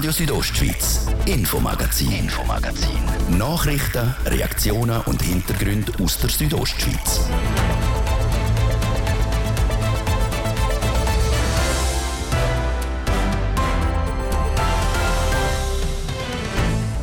Radio 0.00 0.12
Südostschweiz, 0.12 1.06
Infomagazin, 1.26 2.10
Infomagazin. 2.10 3.36
Nachrichten, 3.36 4.14
Reaktionen 4.24 4.98
und 5.02 5.20
Hintergründe 5.20 5.92
aus 6.02 6.16
der 6.16 6.30
Südostschweiz. 6.30 7.28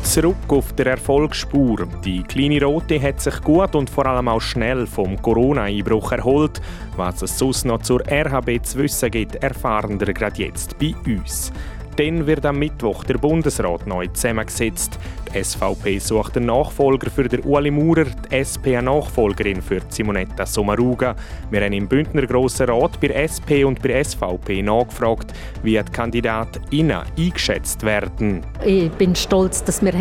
Zurück 0.02 0.34
auf 0.48 0.72
der 0.72 0.86
Erfolgsspur. 0.86 1.86
Die 2.04 2.24
kleine 2.24 2.64
Rote 2.64 3.00
hat 3.00 3.20
sich 3.20 3.40
gut 3.42 3.76
und 3.76 3.88
vor 3.88 4.06
allem 4.06 4.26
auch 4.26 4.40
schnell 4.40 4.88
vom 4.88 5.22
Corona-Einbruch 5.22 6.10
erholt. 6.10 6.60
Was 6.96 7.22
es 7.22 7.38
sonst 7.38 7.64
noch 7.64 7.82
zur 7.82 8.00
RHB 8.10 8.60
zu 8.64 8.78
wissen 8.78 9.12
gibt, 9.12 9.36
erfahren 9.36 10.00
wir 10.00 10.12
gerade 10.12 10.42
jetzt 10.42 10.76
bei 10.80 10.96
uns. 11.06 11.52
Dann 11.98 12.28
wird 12.28 12.46
am 12.46 12.60
Mittwoch 12.60 13.02
der 13.02 13.18
Bundesrat 13.18 13.84
neu 13.88 14.06
zusammengesetzt. 14.06 15.00
Die 15.34 15.42
SVP 15.42 15.98
sucht 15.98 16.36
einen 16.36 16.46
Nachfolger 16.46 17.10
für 17.10 17.28
den 17.28 17.44
Ueli 17.44 17.72
Maurer, 17.72 18.04
die 18.04 18.36
SP 18.38 18.78
eine 18.78 18.84
Nachfolgerin 18.84 19.60
für 19.60 19.80
Simonetta 19.88 20.46
Sommaruga. 20.46 21.16
Wir 21.50 21.60
haben 21.60 21.72
im 21.72 21.88
Bündner 21.88 22.24
Grossen 22.24 22.68
Rat 22.68 23.00
bei 23.00 23.08
SP 23.18 23.64
und 23.64 23.82
bei 23.82 24.04
SVP 24.04 24.62
nachgefragt, 24.62 25.32
wie 25.64 25.72
die 25.72 25.92
KandidatInnen 25.92 27.02
eingeschätzt 27.18 27.82
werden. 27.82 28.42
Ich 28.64 28.92
bin 28.92 29.16
stolz, 29.16 29.64
dass 29.64 29.82
wir 29.82 29.92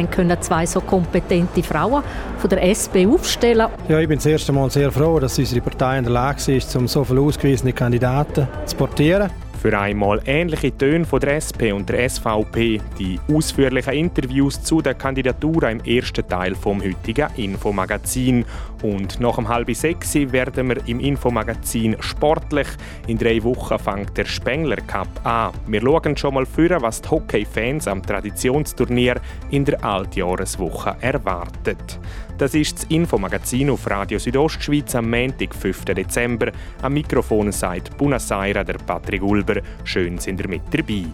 zwei 0.41 0.67
so 0.67 0.81
kompetente 0.81 1.63
Frauen 1.63 2.03
von 2.37 2.49
der 2.51 2.61
SP 2.61 3.09
aufstellen 3.09 3.69
Ja, 3.87 3.99
ich 3.99 4.07
bin 4.07 4.19
das 4.19 4.27
erste 4.27 4.51
Mal 4.51 4.69
sehr 4.69 4.91
froh, 4.91 5.19
dass 5.19 5.39
unsere 5.39 5.61
Partei 5.61 5.97
in 5.97 6.03
der 6.03 6.13
Lage 6.13 6.55
ist, 6.55 6.75
um 6.75 6.87
so 6.87 7.03
viele 7.03 7.21
ausgewiesene 7.21 7.73
Kandidaten 7.73 8.47
zu 8.67 8.75
portieren. 8.75 9.31
Für 9.67 9.77
einmal 9.77 10.21
ähnliche 10.25 10.77
Töne 10.77 11.03
von 11.03 11.19
der 11.19 11.35
SP 11.43 11.75
und 11.75 11.89
der 11.89 12.07
SVP. 12.09 12.79
Die 12.97 13.19
ausführlichen 13.29 13.95
Interviews 13.95 14.63
zu 14.63 14.81
der 14.81 14.93
Kandidatur 14.93 15.63
im 15.69 15.81
ersten 15.83 16.25
Teil 16.25 16.55
vom 16.55 16.81
heutigen 16.81 17.27
Infomagazin. 17.35 18.45
Und 18.81 19.19
nach 19.19 19.35
dem 19.35 19.49
halben 19.49 19.75
sechs 19.75 20.15
werden 20.15 20.69
wir 20.69 20.87
im 20.87 21.01
Infomagazin 21.01 21.97
sportlich. 21.99 22.67
In 23.07 23.17
drei 23.17 23.43
Wochen 23.43 23.77
fängt 23.77 24.17
der 24.17 24.23
Spengler 24.23 24.77
Cup 24.77 25.09
an. 25.25 25.51
Wir 25.67 25.81
schauen 25.81 26.15
schon 26.15 26.35
mal 26.35 26.45
für, 26.45 26.81
was 26.81 27.01
die 27.01 27.09
Hockey-Fans 27.09 27.89
am 27.89 28.01
Traditionsturnier 28.01 29.15
in 29.51 29.65
der 29.65 29.83
Altjahreswoche 29.83 30.95
erwartet. 31.01 31.99
Das 32.37 32.53
ist 32.53 32.77
das 32.77 32.83
Infomagazin 32.89 33.71
auf 33.71 33.89
Radio 33.89 34.19
Südostschweiz 34.19 34.93
am 34.93 35.09
Montag, 35.09 35.55
5. 35.55 35.85
Dezember. 35.85 36.51
Am 36.83 36.93
Mikrofon 36.93 37.51
sagt 37.51 37.97
Bunasaira 37.97 38.63
der 38.63 38.75
Patrick 38.75 39.23
Ulber. 39.23 39.61
Schön 39.83 40.19
sind 40.19 40.41
ihr 40.41 40.47
mit 40.47 40.61
dabei. 40.69 41.05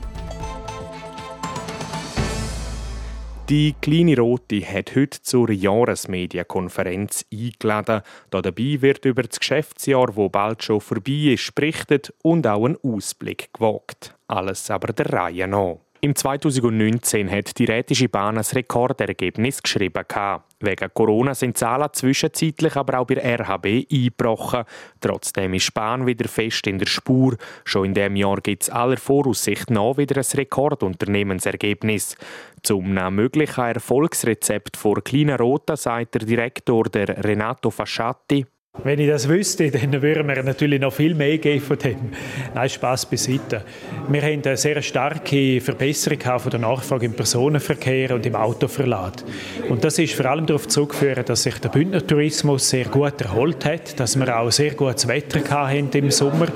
Die 3.47 3.73
kleine 3.79 4.17
Rote 4.17 4.59
hat 4.61 4.95
heute 4.97 5.21
zur 5.21 5.49
Jahresmedienkonferenz 5.49 7.25
eingeladen. 7.31 8.01
Dabei 8.29 8.81
wird 8.81 9.05
über 9.05 9.23
das 9.23 9.39
Geschäftsjahr, 9.39 10.07
das 10.07 10.31
bald 10.31 10.63
schon 10.63 10.81
vorbei 10.81 11.33
ist, 11.33 11.55
berichtet 11.55 12.13
und 12.21 12.45
auch 12.45 12.65
ein 12.65 12.77
Ausblick 12.83 13.53
gewagt. 13.53 14.13
Alles 14.27 14.69
aber 14.69 14.91
der 14.91 15.13
Reihe 15.13 15.47
nach. 15.47 15.82
Im 16.03 16.17
2019 16.17 17.31
hat 17.31 17.57
die 17.57 17.63
Rätische 17.63 18.09
Bahn 18.09 18.37
ein 18.37 18.43
Rekordergebnis 18.43 19.63
geschrieben. 19.63 20.03
Wegen 20.59 20.93
Corona 20.93 21.33
sind 21.33 21.57
Zahlen 21.57 21.87
zwischenzeitlich 21.93 22.75
aber 22.75 22.99
auch 22.99 23.07
bei 23.07 23.15
RHB 23.15 23.89
eingebrochen. 23.89 24.65
Trotzdem 24.99 25.53
ist 25.53 25.73
Bahn 25.73 26.05
wieder 26.05 26.27
fest 26.27 26.67
in 26.67 26.77
der 26.77 26.87
Spur. 26.87 27.37
Schon 27.63 27.85
in 27.85 27.93
diesem 27.93 28.17
Jahr 28.17 28.41
gibt 28.41 28.63
es 28.63 28.69
aller 28.69 28.97
Voraussicht 28.97 29.69
nach 29.69 29.95
wieder 29.95 30.17
ein 30.17 30.37
Rekordunternehmensergebnis. 30.37 32.17
Zum 32.63 32.93
möglichen 32.93 33.61
Erfolgsrezept 33.61 34.75
vor 34.75 35.01
Kleiner 35.01 35.37
Rota 35.37 35.77
sagt 35.77 36.15
der 36.15 36.25
Direktor 36.25 36.83
der 36.83 37.23
Renato 37.23 37.69
Fasciatti, 37.69 38.45
wenn 38.81 38.99
ich 38.99 39.07
das 39.07 39.29
wüsste, 39.29 39.69
dann 39.71 40.01
würden 40.01 40.27
wir 40.27 40.41
natürlich 40.41 40.81
noch 40.81 40.93
viel 40.93 41.13
mehr 41.13 41.37
geben 41.37 41.63
von 41.63 41.77
dem. 41.77 42.11
Nein, 42.55 42.69
Spass 42.69 43.05
beiseite. 43.05 43.63
Wir 44.09 44.21
haben 44.21 44.41
eine 44.43 44.57
sehr 44.57 44.81
starke 44.81 45.61
Verbesserung 45.61 46.39
von 46.39 46.49
der 46.49 46.59
Nachfrage 46.59 47.05
im 47.05 47.13
Personenverkehr 47.13 48.15
und 48.15 48.25
im 48.25 48.35
Autoverlad. 48.35 49.23
Und 49.69 49.83
das 49.83 49.99
ist 49.99 50.15
vor 50.15 50.25
allem 50.25 50.47
darauf 50.47 50.67
zurückzuführen, 50.67 51.23
dass 51.23 51.43
sich 51.43 51.59
der 51.59 51.69
Bündner 51.69 52.05
Tourismus 52.05 52.67
sehr 52.67 52.85
gut 52.85 53.21
erholt 53.21 53.63
hat, 53.63 53.99
dass 53.99 54.19
wir 54.19 54.37
auch 54.37 54.51
sehr 54.51 54.73
gutes 54.73 55.07
Wetter 55.07 55.41
hatten 55.49 55.89
im 55.91 56.09
Sommer 56.09 56.47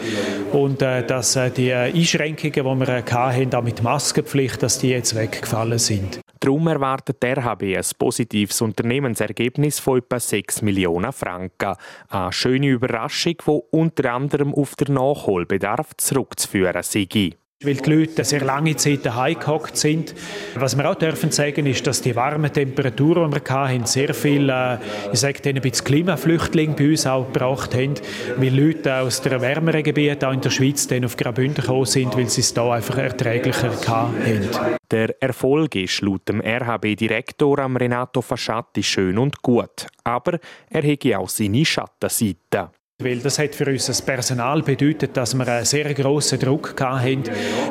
und 0.53 0.81
äh, 0.81 1.05
dass 1.05 1.35
äh, 1.35 1.51
die 1.51 1.72
Einschränkungen, 1.72 2.51
die 2.53 2.88
wir 2.88 2.97
äh, 2.97 3.03
hatten, 3.03 3.55
auch 3.55 3.63
mit 3.63 3.84
Maskenpflicht, 3.84 4.63
dass 4.63 4.79
die 4.79 4.89
jetzt 4.89 5.16
weggefallen 5.16 5.78
sind. 5.78 6.19
Darum 6.39 6.67
erwartet 6.67 7.22
der 7.23 7.38
RHB 7.38 7.63
ein 7.75 7.85
positives 7.97 8.61
Unternehmensergebnis 8.61 9.79
von 9.79 9.97
etwa 9.97 10.19
6 10.19 10.61
Millionen 10.61 11.11
Franken. 11.11 11.75
Eine 12.09 12.31
schöne 12.31 12.69
Überraschung, 12.69 13.35
die 13.45 13.62
unter 13.72 14.13
anderem 14.13 14.53
auf 14.53 14.75
den 14.75 14.94
Nachholbedarf 14.94 15.95
zurückzuführen 15.97 16.81
sei 16.84 17.06
weil 17.63 17.73
die 17.73 17.90
Leute 17.90 18.23
sehr 18.23 18.41
lange 18.41 18.75
Zeit 18.75 19.03
daheim 19.03 19.40
gehockt 19.40 19.78
sind. 19.78 20.13
Was 20.53 20.78
wir 20.78 20.88
auch 20.88 20.94
dürfen 20.94 21.31
sagen, 21.31 21.66
ist, 21.66 21.88
dass 21.88 22.03
die 22.03 22.16
warmen 22.16 22.53
Temperaturen, 22.53 23.31
die 23.31 23.41
wir 23.44 23.50
hatten, 23.50 23.85
sehr 23.85 24.13
viel, 24.13 24.47
äh, 24.47 24.78
ich 25.12 25.19
sage 25.19 25.40
ein 25.50 25.59
bisschen 25.59 25.85
Klimaflüchtlinge 25.85 26.75
bei 26.75 26.90
uns 26.91 27.07
auch 27.07 27.25
gebracht 27.25 27.73
haben, 27.73 27.96
weil 28.38 28.56
Leute 28.56 28.97
aus 28.97 29.23
den 29.23 29.41
wärmeren 29.41 29.81
Gebieten, 29.81 30.25
auch 30.25 30.34
in 30.34 30.41
der 30.41 30.51
Schweiz, 30.51 30.85
dann 30.85 31.06
auf 31.06 31.17
Graubünden 31.17 31.63
gekommen 31.63 31.85
sind, 31.85 32.16
weil 32.16 32.29
sie 32.29 32.41
es 32.41 32.53
hier 32.53 32.62
einfach 32.62 33.00
erträglicher 33.00 33.72
hatten. 33.88 34.50
Der 34.91 35.19
Erfolg 35.19 35.75
ist 35.75 36.01
laut 36.01 36.29
dem 36.29 36.41
RHB-Direktor 36.41 37.57
Renato 37.57 38.22
Fasciatti 38.22 38.84
schön 38.84 39.17
und 39.17 39.41
gut, 39.41 39.88
aber 40.03 40.40
er 40.69 40.84
hege 40.84 41.17
auch 41.17 41.28
seine 41.28 41.66
Schattenseiten. 41.66 42.69
Weil 43.00 43.19
das 43.19 43.38
hat 43.38 43.53
für 43.53 43.68
uns 43.68 43.85
das 43.85 44.02
Personal 44.02 44.63
bedeutet, 44.63 45.16
dass 45.16 45.35
wir 45.35 45.47
einen 45.47 45.66
sehr 45.66 45.94
grossen 45.94 46.40
Druck 46.40 46.74
hatten, 46.81 47.22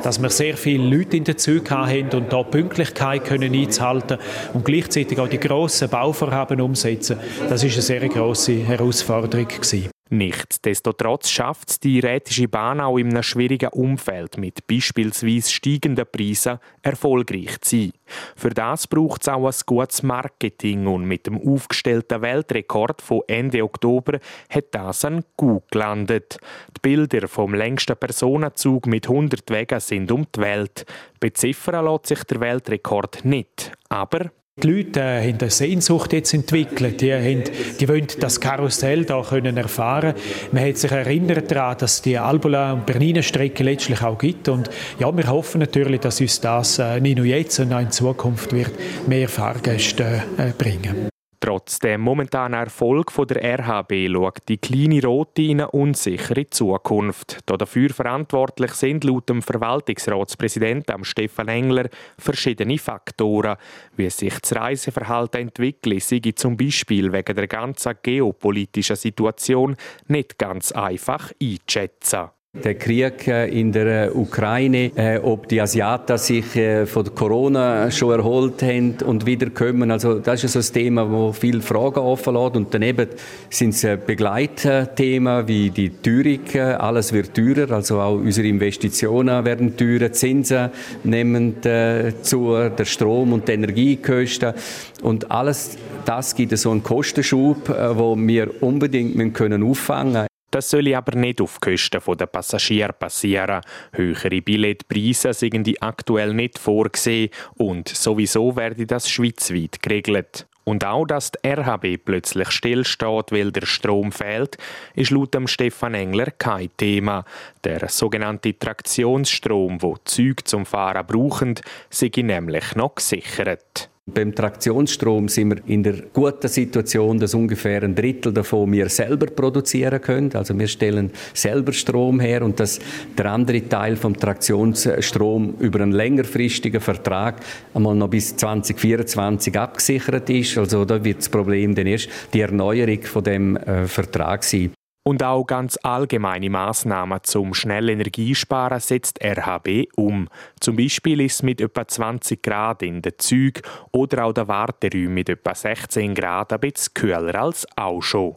dass 0.04 0.22
wir 0.22 0.31
sehr 0.31 0.56
viele 0.56 0.87
Leute 0.87 1.16
in 1.16 1.25
den 1.25 1.37
Zügen 1.37 1.69
hatten 1.69 2.16
und 2.16 2.32
da 2.32 2.44
Pünktlichkeit 2.44 3.25
können 3.25 3.53
einzuhalten 3.53 4.19
und 4.54 4.64
gleichzeitig 4.64 5.19
auch 5.19 5.26
die 5.26 5.41
grossen 5.41 5.88
Bauvorhaben 5.88 6.60
umsetzen. 6.60 7.19
Das 7.48 7.64
ist 7.64 7.72
eine 7.72 7.82
sehr 7.82 8.09
grosse 8.09 8.53
Herausforderung 8.53 9.48
gewesen. 9.48 9.95
Nichtsdestotrotz 10.09 11.28
schafft 11.28 11.69
es 11.71 11.81
die 11.81 11.99
Rätische 11.99 12.47
Bahn 12.47 12.81
auch 12.81 12.97
in 12.97 13.09
einem 13.09 13.25
schwierigen 13.25 13.71
Umfeld 13.71 14.39
mit 14.39 14.65
beispielsweise 14.69 15.50
steigenden 15.50 16.06
Preisen 16.11 16.61
erfolgreich 16.83 17.61
zu 17.61 17.77
sein. 17.77 17.93
Für 18.37 18.50
das 18.50 18.87
braucht 18.87 19.22
es 19.22 19.28
auch 19.28 19.47
ein 19.47 19.55
gutes 19.67 20.05
Marketing 20.05 20.87
und 20.87 21.06
mit 21.06 21.27
dem 21.27 21.41
aufgestellten 21.41 22.22
Weltrekord 22.22 23.03
von 23.03 23.22
Ende 23.27 23.65
Oktober 23.65 24.21
hat 24.49 24.67
das 24.71 25.05
ein 25.05 25.25
Gut 25.37 25.65
gelandet. 25.72 26.38
Die 26.77 26.81
Bilder 26.83 27.27
vom 27.27 27.53
längsten 27.53 27.97
Personenzug 27.97 28.87
mit 28.87 29.09
100 29.09 29.50
Wegen 29.50 29.81
sind 29.81 30.12
um 30.12 30.25
die 30.33 30.41
Welt. 30.41 30.87
Beziffern 31.19 31.84
lässt 31.84 32.06
sich 32.06 32.23
der 32.25 32.41
Weltrekord 32.41 33.25
nicht, 33.25 33.73
aber 33.88 34.31
die 34.62 34.69
Leute 34.69 35.00
äh, 35.00 35.28
haben 35.28 35.39
eine 35.39 35.50
Sehnsucht 35.50 36.15
jetzt 36.15 36.33
entwickelt. 36.33 37.03
Die, 37.03 37.12
haben, 37.12 37.44
wollen 37.89 38.06
das 38.19 38.41
Karussell 38.41 39.05
da 39.05 39.21
können 39.21 39.56
erfahren. 39.59 40.15
Man 40.50 40.67
hat 40.67 40.78
sich 40.78 40.91
erinnert 40.91 41.50
daran, 41.50 41.77
dass 41.78 42.00
die 42.00 42.19
Albula- 42.19 42.72
und 42.72 42.87
Bernina-Strecke 42.87 43.62
letztlich 43.62 44.03
auch 44.03 44.17
gibt. 44.17 44.49
Und 44.49 44.71
ja, 44.99 45.15
wir 45.15 45.27
hoffen 45.28 45.59
natürlich, 45.59 46.00
dass 46.00 46.22
uns 46.22 46.41
das 46.41 46.78
äh, 46.78 47.00
nicht 47.00 47.19
nur 47.19 47.27
jetzt, 47.27 47.56
sondern 47.56 47.78
auch 47.78 47.83
in 47.83 47.91
Zukunft 47.91 48.53
wird 48.53 48.72
mehr 49.06 49.28
Fahrgäste 49.28 50.22
äh, 50.39 50.53
bringen. 50.56 51.11
Trotz 51.46 51.78
dem 51.78 52.00
momentanen 52.00 52.58
Erfolg 52.58 53.12
der 53.28 53.60
RHB 53.60 54.10
schaut 54.10 54.48
die 54.48 54.58
kleine 54.58 55.00
Rote 55.00 55.42
in 55.42 55.60
eine 55.60 55.70
unsichere 55.70 56.50
Zukunft. 56.50 57.38
Dafür 57.46 57.90
verantwortlich 57.90 58.72
sind 58.72 59.04
laut 59.04 59.28
dem 59.28 59.42
Verwaltungsratspräsidenten 59.42 61.04
Stefan 61.04 61.46
Engler 61.46 61.88
verschiedene 62.18 62.78
Faktoren. 62.78 63.58
Wie 63.94 64.10
sich 64.10 64.37
das 64.40 64.56
Reiseverhalten 64.56 65.43
entwickelt, 65.43 66.02
sei 66.02 66.20
zum 66.34 66.56
Beispiel 66.56 67.12
wegen 67.12 67.37
der 67.37 67.46
ganzen 67.46 67.94
geopolitischen 68.02 68.96
Situation 68.96 69.76
nicht 70.08 70.38
ganz 70.38 70.72
einfach 70.72 71.31
einzuschätzen. 71.40 72.31
Der 72.64 72.75
Krieg 72.75 73.29
äh, 73.29 73.49
in 73.49 73.73
der 73.73 74.06
äh, 74.06 74.11
Ukraine, 74.11 74.91
äh, 74.97 75.19
ob 75.19 75.49
die 75.49 75.61
Asiaten 75.61 76.19
sich 76.19 76.44
von 76.87 77.14
Corona 77.14 77.91
schon 77.91 78.19
erholt 78.19 78.62
haben 78.62 78.97
und 79.05 79.26
wiederkommen. 79.26 79.91
Also 79.91 80.19
das 80.19 80.44
ist 80.44 80.53
so 80.53 80.58
ein 80.58 80.75
Thema, 80.82 81.11
wo 81.11 81.32
viele 81.32 81.61
Fragen 81.61 82.00
offen 82.00 82.35
lässt. 82.35 82.56
Und 82.56 82.73
daneben 82.73 83.08
sind 83.50 83.75
es 83.75 83.87
Begleitthemen 84.06 85.47
wie 85.49 85.70
die 85.70 85.91
Teuerung. 85.91 86.79
Alles 86.79 87.12
wird 87.12 87.35
teurer, 87.35 87.70
also 87.73 88.00
auch 88.00 88.17
unsere 88.17 88.47
Investitionen 88.47 89.44
werden 89.44 89.76
teurer, 89.76 90.12
Zinsen 90.12 90.70
nehmen 91.05 91.56
zu, 91.62 92.69
der 92.76 92.85
Strom- 92.85 93.32
und 93.32 93.49
die 93.49 93.52
Energiekosten. 93.52 94.55
Und 95.02 95.31
alles 95.31 95.76
das 96.05 96.35
gibt 96.35 96.56
so 96.56 96.70
einen 96.70 96.82
Kostenschub, 96.82 97.69
wo 97.69 98.17
wir 98.17 98.62
unbedingt 98.62 99.17
auffangen 99.17 100.12
können. 100.14 100.36
Das 100.50 100.70
soll 100.70 100.94
aber 100.94 101.16
nicht 101.16 101.40
auf 101.40 101.60
Kosten 101.60 102.00
der 102.16 102.26
Passagiere 102.26 102.93
passieren. 102.93 103.60
Höhere 103.93 104.40
Billetpreise 104.40 105.34
sind 105.34 105.82
aktuell 105.82 106.32
nicht 106.34 106.58
vorgesehen 106.58 107.31
und 107.56 107.88
sowieso 107.88 108.56
werde 108.56 108.87
das 108.87 109.08
schweizweit 109.08 109.82
geregelt. 109.82 110.46
Und 110.69 110.84
auch, 110.84 111.06
dass 111.06 111.31
die 111.31 111.48
RHB 111.48 112.04
plötzlich 112.04 112.50
stillsteht, 112.50 113.31
weil 113.31 113.52
der 113.52 113.66
Strom 113.66 114.10
fehlt, 114.10 114.58
ist 114.94 115.12
laut 115.12 115.32
dem 115.32 115.46
Stefan 115.46 115.94
Engler 115.94 116.32
kein 116.32 116.70
Thema. 116.76 117.25
Der 117.62 117.88
sogenannte 117.88 118.58
Traktionsstrom, 118.58 119.81
wo 119.81 119.96
Züg 120.04 120.49
zum 120.49 120.66
Fahren 120.66 121.06
brauchen, 121.06 121.54
sei 121.88 122.10
nämlich 122.16 122.75
noch 122.75 122.96
gesichert. 122.96 123.90
Beim 124.08 124.32
Traktionsstrom 124.32 125.29
sind 125.29 125.50
wir 125.50 125.62
in 125.67 125.82
der 125.82 125.94
guten 126.12 126.47
Situation, 126.47 127.19
dass 127.19 127.35
ungefähr 127.35 127.82
ein 127.82 127.97
Drittel 127.97 128.32
davon 128.32 128.70
wir 128.70 128.88
selber 128.88 129.26
produzieren 129.26 130.00
können. 130.00 130.31
Also 130.35 130.56
wir 130.56 130.69
stellen 130.69 131.11
selber 131.35 131.73
Strom 131.73 132.20
her 132.20 132.43
und 132.43 132.61
dass 132.61 132.79
der 133.19 133.32
andere 133.32 133.69
Teil 133.69 133.97
vom 133.97 134.17
Traktionsstrom 134.17 135.56
über 135.58 135.81
einen 135.81 135.91
längerfristigen 135.91 136.81
Vertrag 136.81 137.41
einmal 137.75 137.97
noch 137.97 138.08
bis 138.08 138.37
2024 138.37 139.58
abgesichert 139.58 140.31
ist. 140.31 140.56
Also 140.56 140.85
da 140.85 141.02
wird 141.05 141.19
das 141.19 141.29
Problem 141.29 141.75
dann 141.75 141.88
erst 141.88 142.09
die 142.32 142.43
Erneuerung 142.43 143.02
von 143.02 143.25
dem 143.25 143.56
äh, 143.56 143.88
Vertrag 143.88 144.44
sein. 144.44 144.75
Und 145.06 145.23
auch 145.23 145.44
ganz 145.44 145.79
allgemeine 145.85 146.50
Maßnahmen 146.50 147.20
zum 147.23 147.55
schnell 147.55 147.91
Energiesparen 147.91 148.81
setzt 148.81 149.23
RHB 149.23 149.87
um. 149.94 150.29
Zum 150.58 150.75
Beispiel 150.75 151.20
ist 151.20 151.44
mit 151.44 151.61
etwa 151.61 151.87
20 151.87 152.43
Grad 152.43 152.82
in 152.82 153.03
den 153.03 153.12
Zügen 153.17 153.62
oder 153.93 154.25
auch 154.25 154.32
der 154.32 154.49
Warteräume 154.49 155.11
mit 155.11 155.29
etwa 155.29 155.55
16 155.55 156.12
Grad 156.12 156.53
ein 156.53 156.58
bisschen 156.58 156.93
kühler 156.94 157.41
als 157.41 157.69
auch 157.76 158.00
schon. 158.00 158.35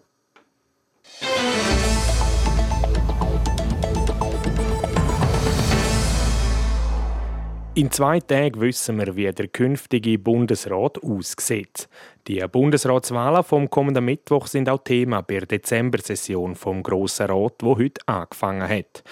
In 7.73 7.89
zwei 7.91 8.19
Tagen 8.19 8.59
wissen 8.61 8.97
wir, 8.97 9.15
wie 9.15 9.31
der 9.31 9.47
künftige 9.47 10.19
Bundesrat 10.19 11.01
aussieht. 11.01 11.89
Die 12.29 12.45
Bundesratswahlen 12.47 13.43
vom 13.43 13.71
kommenden 13.71 14.05
Mittwoch 14.05 14.45
sind 14.45 14.69
auch 14.69 14.83
Thema 14.83 15.21
bei 15.21 15.39
der 15.39 15.47
Dezember-Session 15.47 16.53
vom 16.53 16.83
Grossen 16.83 17.25
Rat, 17.25 17.55
wo 17.63 17.75
heute 17.75 18.01
angefangen 18.05 18.69
hat. 18.69 19.03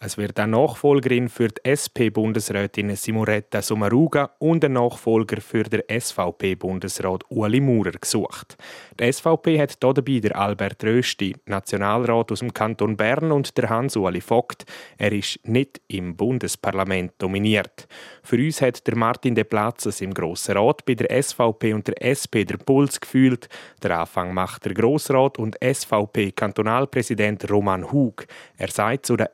Es 0.00 0.16
wird 0.16 0.38
eine 0.38 0.52
Nachfolgerin 0.52 1.28
für 1.28 1.48
die 1.48 1.60
SP-Bundesrätin 1.66 2.94
Simoretta 2.94 3.60
Sommaruga 3.60 4.30
und 4.38 4.64
ein 4.64 4.74
Nachfolger 4.74 5.40
für 5.40 5.64
den 5.64 5.82
SVP-Bundesrat 5.88 7.24
Ueli 7.32 7.60
Maurer 7.60 7.90
gesucht. 7.90 8.56
Die 9.00 9.12
SVP 9.12 9.60
hat 9.60 9.82
dabei 9.82 10.20
der 10.20 10.38
Albert 10.38 10.84
Rösti, 10.84 11.34
Nationalrat 11.46 12.30
aus 12.30 12.38
dem 12.38 12.54
Kanton 12.54 12.96
Bern, 12.96 13.32
und 13.32 13.58
der 13.58 13.70
Hans-Ueli 13.70 14.20
Vogt. 14.20 14.66
Er 14.98 15.10
ist 15.10 15.40
nicht 15.42 15.80
im 15.88 16.16
Bundesparlament 16.16 17.14
dominiert. 17.18 17.88
Für 18.22 18.36
uns 18.36 18.62
hat 18.62 18.86
der 18.86 18.94
Martin 18.94 19.34
de 19.34 19.42
Platzes 19.42 20.00
im 20.00 20.14
Grossen 20.14 20.56
Rat 20.56 20.84
bei 20.84 20.94
der 20.94 21.20
SVP 21.20 21.72
und 21.74 21.88
der 21.88 22.00
SP 22.06 22.46
der 22.46 22.58
Puls 22.58 23.00
gefühlt. 23.00 23.48
Der 23.82 23.98
Anfang 23.98 24.32
macht 24.32 24.64
der 24.64 24.74
Grossrat 24.74 25.38
und 25.38 25.56
SVP-Kantonalpräsident 25.60 27.50
Roman 27.50 27.90
Hug. 27.90 28.26
Er 28.56 28.68
sagt 28.68 29.06
zu 29.06 29.16
den 29.16 29.26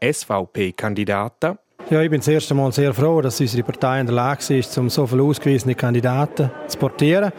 SVP-Kandidaten, 0.54 1.58
ja, 1.90 2.00
ich 2.00 2.08
bin 2.08 2.20
das 2.20 2.28
erste 2.28 2.54
Mal 2.54 2.72
sehr 2.72 2.94
froh, 2.94 3.20
dass 3.20 3.38
unsere 3.40 3.62
Partei 3.62 4.00
in 4.00 4.06
der 4.06 4.14
Lage 4.14 4.56
ist, 4.56 4.78
um 4.78 4.88
so 4.88 5.06
viele 5.06 5.22
ausgewiesene 5.22 5.74
Kandidaten 5.74 6.50
zu 6.66 6.78
portieren. 6.78 7.30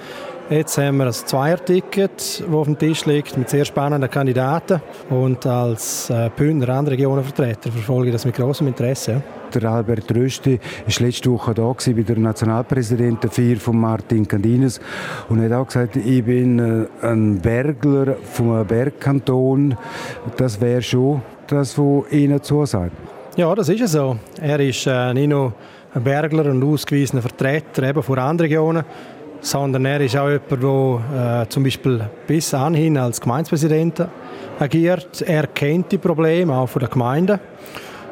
Jetzt 0.51 0.77
haben 0.77 0.97
wir 0.97 1.07
ein 1.07 1.11
Zweierticket, 1.11 2.11
das 2.11 2.43
auf 2.53 2.67
dem 2.67 2.77
Tisch 2.77 3.07
liegt, 3.07 3.35
mit 3.35 3.49
sehr 3.49 3.65
spannenden 3.65 4.07
Kandidaten. 4.11 4.79
Und 5.09 5.43
als 5.47 6.11
äh, 6.11 6.29
Bündner 6.35 6.67
Randregionenvertreter 6.67 7.71
verfolge 7.71 8.09
ich 8.09 8.13
das 8.13 8.25
mit 8.25 8.35
großem 8.35 8.67
Interesse. 8.67 9.23
Der 9.51 9.63
Albert 9.63 10.13
Rösti 10.13 10.59
war 10.59 11.07
letzte 11.07 11.31
Woche 11.31 11.55
da 11.55 11.73
bei 11.73 11.93
der 12.03 12.19
Nationalpräsidentenfeier 12.19 13.55
von 13.55 13.79
Martin 13.79 14.27
Candines 14.27 14.79
und 15.29 15.41
hat 15.41 15.51
auch 15.53 15.65
gesagt, 15.65 15.95
ich 15.95 16.23
bin 16.23 16.59
äh, 16.59 17.07
ein 17.07 17.39
Bergler 17.39 18.15
vom 18.21 18.63
Bergkanton. 18.67 19.75
Das 20.37 20.61
wäre 20.61 20.83
schon 20.83 21.23
das, 21.47 21.77
was 21.77 22.11
Ihnen 22.11 22.41
zusagt. 22.41 22.91
Ja, 23.35 23.53
das 23.53 23.69
ist 23.69 23.87
so. 23.87 24.17
Er 24.41 24.59
ist 24.59 24.87
äh, 24.87 25.13
nicht 25.13 25.27
nur 25.27 25.53
ein 25.93 26.03
Bergler 26.03 26.45
und 26.45 26.63
ausgewiesener 26.63 27.21
Vertreter 27.21 27.83
eben 27.83 28.01
von 28.01 28.17
Randregionen, 28.17 28.83
sondern 29.41 29.85
er 29.85 30.01
ist 30.01 30.17
auch 30.17 30.29
jemand, 30.29 30.51
der 31.13 31.41
äh, 31.43 31.49
zum 31.49 31.63
Beispiel 31.63 32.09
bis 32.27 32.53
anhin 32.53 32.97
als 32.97 33.21
Gemeindepräsident 33.21 34.07
agiert. 34.59 35.21
Er 35.21 35.47
kennt 35.47 35.91
die 35.91 35.97
Probleme 35.97 36.55
auch 36.55 36.67
von 36.67 36.79
der 36.79 36.89
Gemeinde 36.89 37.39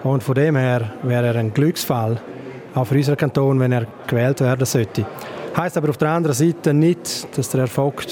und 0.03 0.23
von 0.23 0.35
dem 0.35 0.55
her 0.55 0.93
wäre 1.03 1.27
er 1.27 1.35
ein 1.35 1.53
Glücksfall 1.53 2.19
auch 2.75 2.85
für 2.85 2.95
unseren 2.95 3.17
Kanton, 3.17 3.59
wenn 3.59 3.71
er 3.71 3.85
gewählt 4.07 4.41
werden 4.41 4.65
sollte. 4.65 5.05
Heißt 5.55 5.77
aber 5.77 5.89
auf 5.89 5.97
der 5.97 6.09
anderen 6.09 6.35
Seite 6.35 6.73
nicht, 6.73 7.37
dass 7.37 7.49
der 7.49 7.61
Erfolg 7.61 8.03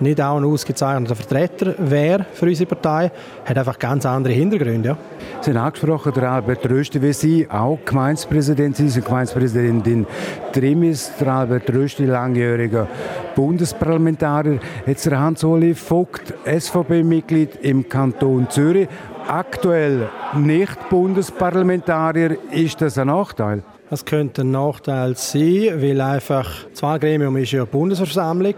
nicht 0.00 0.20
auch 0.20 0.36
ein 0.36 0.44
ausgezeichneter 0.44 1.14
Vertreter 1.14 1.74
wäre 1.78 2.26
für 2.32 2.46
unsere 2.46 2.68
Partei, 2.68 3.10
hat 3.44 3.58
einfach 3.58 3.78
ganz 3.78 4.06
andere 4.06 4.32
Hintergründe. 4.32 4.90
Ja. 4.90 4.96
Sie 5.40 5.50
haben 5.50 5.58
angesprochen, 5.58 6.12
der 6.14 6.30
Albert 6.30 6.68
Rösti, 6.68 7.00
wie 7.02 7.12
Sie 7.12 7.48
auch 7.50 7.78
Gemeindepräsident 7.84 8.76
sind, 8.76 8.88
Sie 8.88 9.00
Gemeindepräsidentin 9.00 10.06
Trimis, 10.52 11.12
der 11.20 11.28
Albert 11.28 11.70
Rösti, 11.70 12.04
langjähriger 12.04 12.88
Bundesparlamentarier, 13.34 14.58
jetzt 14.86 15.06
der 15.06 15.18
Hans-Oli 15.18 15.74
Vogt, 15.74 16.34
SVP-Mitglied 16.44 17.56
im 17.62 17.88
Kanton 17.88 18.48
Zürich, 18.50 18.88
aktuell 19.28 20.08
nicht 20.36 20.88
Bundesparlamentarier. 20.88 22.36
Ist 22.50 22.80
das 22.80 22.98
ein 22.98 23.06
Nachteil? 23.06 23.62
Das 23.88 24.04
könnte 24.04 24.42
ein 24.42 24.52
Nachteil 24.52 25.16
sein, 25.16 25.80
weil 25.80 26.00
einfach 26.00 26.48
das 26.70 26.82
Wahlgremium 26.82 27.36
ist 27.36 27.52
ja 27.52 27.64
Bundesversammlung 27.64 28.54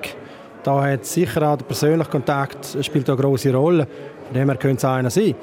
da 0.63 0.83
hat 0.83 1.05
sicher 1.05 1.43
auch 1.49 1.57
der 1.57 1.65
persönliche 1.65 2.11
Kontakt 2.11 2.77
spielt 2.83 3.09
eine 3.09 3.19
große 3.19 3.53
Rolle. 3.55 3.87
Von 4.27 4.35
dem 4.35 4.49
her 4.49 4.57
könnte 4.57 4.79
es 4.79 4.85
einer 4.85 5.11
sein. 5.11 5.35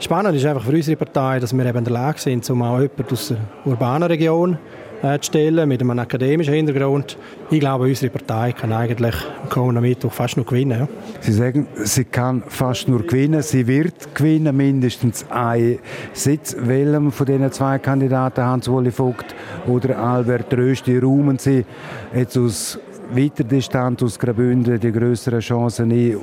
Spannend 0.00 0.36
ist 0.36 0.44
einfach 0.44 0.64
für 0.64 0.72
unsere 0.72 0.96
Partei, 0.96 1.40
dass 1.40 1.56
wir 1.56 1.64
eben 1.64 1.78
in 1.78 1.84
der 1.84 1.92
Lage 1.92 2.20
sind, 2.20 2.48
um 2.50 2.62
auch 2.62 2.80
jemanden 2.80 3.06
aus 3.10 3.28
der 3.28 3.38
urbanen 3.64 4.08
Region 4.08 4.58
äh, 5.02 5.18
zu 5.18 5.28
stellen, 5.28 5.68
mit 5.68 5.80
einem 5.80 5.98
akademischen 5.98 6.52
Hintergrund. 6.52 7.16
Ich 7.50 7.60
glaube, 7.60 7.84
unsere 7.84 8.10
Partei 8.10 8.52
kann 8.52 8.72
eigentlich 8.72 9.14
am 9.42 9.48
kommenden 9.48 9.82
Mittwoch 9.82 10.12
fast 10.12 10.36
nur 10.36 10.44
gewinnen. 10.44 10.80
Ja. 10.80 10.88
Sie 11.20 11.32
sagen, 11.32 11.68
sie 11.76 12.04
kann 12.04 12.42
fast 12.48 12.88
nur 12.88 13.06
gewinnen. 13.06 13.40
Sie 13.42 13.66
wird 13.66 14.14
gewinnen, 14.14 14.56
mindestens 14.56 15.24
einen 15.30 15.78
Sitz. 16.12 16.56
Welchem 16.58 17.12
von 17.12 17.26
diesen 17.26 17.52
zwei 17.52 17.78
Kandidaten, 17.78 18.44
Hans-Woli 18.44 18.90
Vogt 18.90 19.34
oder 19.66 19.98
Albert 19.98 20.52
Rösti, 20.52 20.98
räumen 20.98 21.38
Sie 21.38 21.64
jetzt 22.14 22.36
aus 22.36 22.78
weiter 23.10 23.44
Distanz 23.44 24.02
aus 24.02 24.18
Graubünden 24.18 24.80
die 24.80 24.92
größeren 24.92 25.40
Chancen 25.40 25.90
ein? 25.90 26.18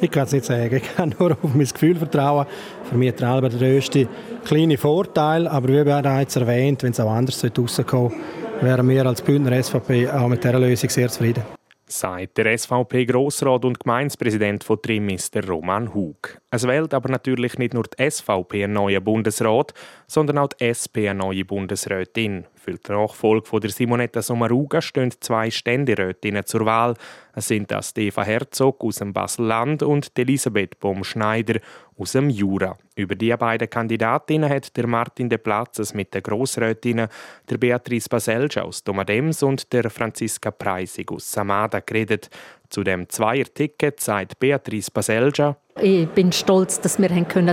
Ich 0.00 0.10
kann 0.10 0.24
es 0.24 0.32
nicht 0.32 0.44
sagen. 0.44 0.76
Ich 0.82 0.96
kann 0.96 1.14
nur 1.18 1.32
auf 1.32 1.54
mein 1.54 1.66
Gefühl 1.66 1.96
vertrauen. 1.96 2.46
Für 2.84 2.96
mich 2.96 3.14
der 3.14 3.28
Albert 3.28 3.60
der 3.60 3.70
grösste 3.70 4.08
kleine 4.44 4.76
Vorteil, 4.76 5.48
aber 5.48 5.68
wie 5.68 5.84
bereits 5.84 6.36
erwähnt, 6.36 6.82
wenn 6.82 6.92
es 6.92 7.00
auch 7.00 7.10
anders 7.10 7.44
rauskommen 7.44 8.12
wären 8.60 8.88
wir 8.88 9.04
als 9.04 9.20
Bündner 9.20 9.62
SVP 9.62 10.08
auch 10.08 10.28
mit 10.28 10.42
dieser 10.42 10.58
Lösung 10.58 10.88
sehr 10.88 11.08
zufrieden. 11.08 11.42
Sagt 11.86 12.38
der 12.38 12.56
SVP-Grossrat 12.56 13.64
und 13.64 13.78
Gemeinspräsident 13.78 14.64
von 14.64 14.80
Trimis, 14.80 15.30
der 15.30 15.46
Roman 15.46 15.92
Hug. 15.92 16.38
Es 16.50 16.66
wählt 16.66 16.94
aber 16.94 17.10
natürlich 17.10 17.58
nicht 17.58 17.74
nur 17.74 17.84
die 17.84 18.10
SVP 18.10 18.64
einen 18.64 18.72
neuen 18.72 19.04
Bundesrat, 19.04 19.74
sondern 20.06 20.38
auch 20.38 20.48
die 20.48 20.64
SP 20.64 21.10
eine 21.10 21.18
neue 21.18 21.44
Bundesrätin. 21.44 22.46
Für 22.64 22.78
die 22.78 22.92
Nachfolge 22.92 23.46
von 23.46 23.60
der 23.60 23.68
Simonetta 23.68 24.22
Sommaruga 24.22 24.80
stehen 24.80 25.12
zwei 25.20 25.50
Ständerätinnen 25.50 26.46
zur 26.46 26.64
Wahl. 26.64 26.94
Es 27.34 27.48
sind 27.48 27.70
das 27.70 27.94
Eva 27.94 28.22
Herzog 28.22 28.82
aus 28.82 28.96
dem 28.96 29.12
Basel-Land 29.12 29.82
und 29.82 30.18
Elisabeth 30.18 30.80
Baum-Schneider 30.80 31.60
aus 31.98 32.12
dem 32.12 32.30
Jura. 32.30 32.78
Über 32.96 33.16
die 33.16 33.36
beiden 33.36 33.68
Kandidatinnen 33.68 34.48
hat 34.48 34.74
der 34.78 34.86
Martin 34.86 35.28
de 35.28 35.36
Platzes 35.36 35.92
mit 35.92 36.14
den 36.14 36.22
Grossrätinnen, 36.22 37.08
der 37.50 37.58
Beatrice 37.58 38.08
Baselja 38.08 38.62
aus 38.62 38.82
Domadems 38.82 39.42
und 39.42 39.70
der 39.70 39.90
Franziska 39.90 40.50
Preisig 40.50 41.12
aus 41.12 41.30
Samada 41.30 41.80
geredet. 41.80 42.30
Zu 42.74 42.82
dem 42.82 43.08
Zweier-Ticket 43.08 44.00
sagt 44.00 44.40
Beatrice 44.40 44.90
Baselja, 44.90 45.56
ich 45.80 46.08
bin 46.08 46.32
stolz, 46.32 46.80
dass 46.80 46.98
wir 46.98 47.08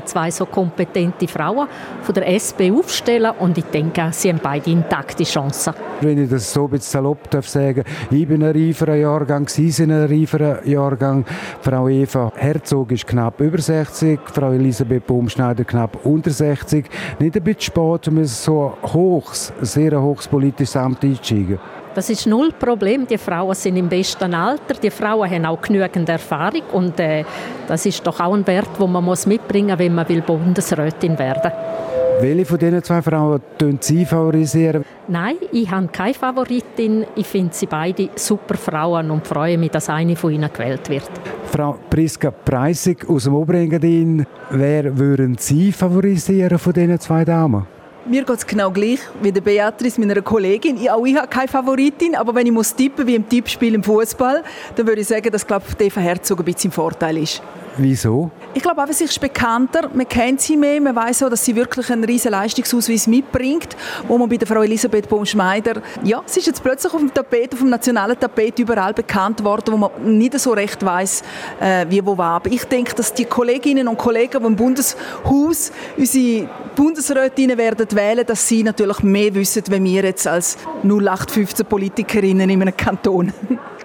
zwei 0.05 0.31
so 0.31 0.47
kompetente 0.47 1.27
Frauen 1.27 1.67
von 2.01 2.15
der 2.15 2.27
SP 2.33 2.73
aufstellen 2.73 3.31
und 3.37 3.55
ich 3.55 3.65
denke, 3.65 4.09
sie 4.13 4.29
haben 4.29 4.39
beide 4.41 4.71
intakte 4.71 5.23
Chancen. 5.23 5.75
Wenn 6.01 6.23
ich 6.23 6.29
das 6.29 6.51
so 6.51 6.65
ein 6.65 6.71
bisschen 6.71 7.03
salopp 7.03 7.29
darf 7.29 7.47
sagen, 7.47 7.83
ich 8.09 8.27
bin 8.27 8.41
ein 8.41 8.55
reiferer 8.55 8.95
Jahrgang, 8.95 9.47
Sie 9.47 9.69
sind 9.69 9.91
ein 9.91 10.07
reiferer 10.07 10.65
Jahrgang. 10.65 11.23
Frau 11.61 11.87
Eva 11.87 12.31
Herzog 12.35 12.91
ist 12.91 13.05
knapp 13.05 13.39
über 13.41 13.59
60, 13.59 14.19
Frau 14.25 14.51
Elisabeth 14.53 15.05
Baumschneider 15.05 15.65
knapp 15.65 16.03
unter 16.03 16.31
60. 16.31 16.85
Nicht 17.19 17.37
ein 17.37 17.43
bisschen 17.43 17.61
spät, 17.61 18.07
um 18.07 18.25
so 18.25 18.75
hochs, 18.81 19.53
sehr 19.61 20.01
hochs 20.01 20.27
politisches 20.27 20.75
Amt 20.75 21.03
einzusteigen. 21.03 21.59
Das 21.93 22.09
ist 22.09 22.25
null 22.25 22.53
Problem. 22.57 23.05
Die 23.05 23.17
Frauen 23.17 23.53
sind 23.53 23.75
im 23.75 23.89
besten 23.89 24.33
Alter. 24.33 24.75
Die 24.81 24.89
Frauen 24.89 25.29
haben 25.29 25.45
auch 25.45 25.61
genügend 25.61 26.07
Erfahrung 26.07 26.63
und 26.71 26.99
äh, 26.99 27.25
das 27.67 27.85
ist 27.85 28.05
doch 28.07 28.19
auch 28.19 28.33
ein 28.33 28.47
Wert, 28.47 28.69
den 28.79 28.91
man 28.91 29.03
muss 29.03 29.25
mitbringen 29.25 29.71
muss, 29.71 29.79
wenn 29.79 29.95
man 29.95 30.07
will 30.07 30.21
Bundesrätin 30.21 31.19
werden 31.19 31.51
will. 31.51 31.81
Welche 32.21 32.45
von 32.45 32.59
diesen 32.59 32.83
zwei 32.83 33.01
Frauen 33.01 33.41
Sie 33.79 34.05
favorisieren? 34.05 34.85
Nein, 35.07 35.37
ich 35.51 35.69
habe 35.71 35.87
keine 35.87 36.13
Favoritin. 36.13 37.05
Ich 37.15 37.25
finde 37.25 37.53
sie 37.53 37.65
beide 37.65 38.09
super 38.15 38.55
Frauen 38.55 39.09
und 39.09 39.25
freue 39.25 39.57
mich, 39.57 39.71
dass 39.71 39.89
eine 39.89 40.15
von 40.15 40.31
ihnen 40.31 40.49
gewählt 40.53 40.87
wird. 40.87 41.09
Frau 41.45 41.77
Priska 41.89 42.31
Preissig 42.31 43.09
aus 43.09 43.23
dem 43.23 43.33
Oberengadin, 43.33 44.25
wer 44.51 44.97
würden 44.97 45.35
Sie 45.37 45.71
favorisieren 45.71 46.59
von 46.59 46.73
diesen 46.73 46.99
zwei 46.99 47.25
Damen? 47.25 47.65
Mir 48.05 48.23
geht 48.23 48.35
es 48.35 48.47
genau 48.47 48.71
gleich 48.71 48.99
wie 49.21 49.31
der 49.31 49.41
Beatrice, 49.41 49.99
meiner 49.99 50.21
Kollegin. 50.23 50.75
Ich, 50.77 50.89
auch 50.89 51.05
ich 51.05 51.15
habe 51.15 51.27
keine 51.27 51.47
Favoritin, 51.47 52.15
aber 52.15 52.33
wenn 52.33 52.47
ich 52.47 52.51
muss 52.51 52.73
tippen 52.73 53.05
wie 53.05 53.13
im 53.13 53.29
Tippspiel 53.29 53.75
im 53.75 53.83
Fußball, 53.83 54.43
dann 54.75 54.87
würde 54.87 55.01
ich 55.01 55.07
sagen, 55.07 55.29
dass 55.31 55.45
glaube 55.45 55.65
Eva 55.77 56.01
Herzog 56.01 56.39
ein 56.39 56.45
bisschen 56.45 56.69
im 56.69 56.71
Vorteil 56.71 57.17
ist. 57.17 57.43
Wieso? 57.81 58.29
Ich 58.53 58.61
glaube 58.61 58.79
einfach, 58.79 58.93
sie 58.93 59.05
ist 59.05 59.19
bekannter, 59.19 59.89
man 59.91 60.07
kennt 60.07 60.39
sie 60.39 60.55
mehr, 60.55 60.79
man 60.79 60.95
weiß 60.95 61.23
auch, 61.23 61.29
dass 61.29 61.43
sie 61.43 61.55
wirklich 61.55 61.89
einen 61.89 62.03
riesen 62.03 62.29
Leistungsausweis 62.29 63.07
mitbringt, 63.07 63.75
wo 64.07 64.19
man 64.19 64.29
bei 64.29 64.37
der 64.37 64.47
Frau 64.47 64.61
Elisabeth 64.61 65.09
Baumschneider, 65.09 65.81
ja, 66.03 66.21
sie 66.27 66.41
ist 66.41 66.45
jetzt 66.45 66.61
plötzlich 66.61 66.93
auf 66.93 66.99
dem 66.99 67.11
Tapet, 67.11 67.53
auf 67.53 67.59
dem 67.59 67.69
nationalen 67.69 68.19
Tapet 68.19 68.59
überall 68.59 68.93
bekannt 68.93 69.43
worden, 69.43 69.73
wo 69.73 69.77
man 69.77 70.17
nicht 70.17 70.37
so 70.39 70.51
recht 70.51 70.85
weiß, 70.85 71.23
äh, 71.59 71.87
wie 71.89 72.05
wo 72.05 72.15
war. 72.15 72.35
Aber 72.35 72.51
ich 72.51 72.63
denke, 72.65 72.93
dass 72.93 73.15
die 73.15 73.25
Kolleginnen 73.25 73.87
und 73.87 73.97
Kollegen 73.97 74.45
im 74.45 74.55
Bundeshaus 74.55 75.71
unsere 75.97 76.49
Bundesrätinnen 76.75 77.57
werden 77.57 77.87
wählen, 77.93 78.25
dass 78.27 78.47
sie 78.47 78.61
natürlich 78.61 79.01
mehr 79.01 79.33
wissen, 79.33 79.63
wenn 79.69 79.83
wir 79.85 80.03
jetzt 80.03 80.27
als 80.27 80.55
0815 80.83 81.65
Politikerinnen 81.65 82.47
in 82.47 82.61
einem 82.61 82.77
Kanton. 82.77 83.33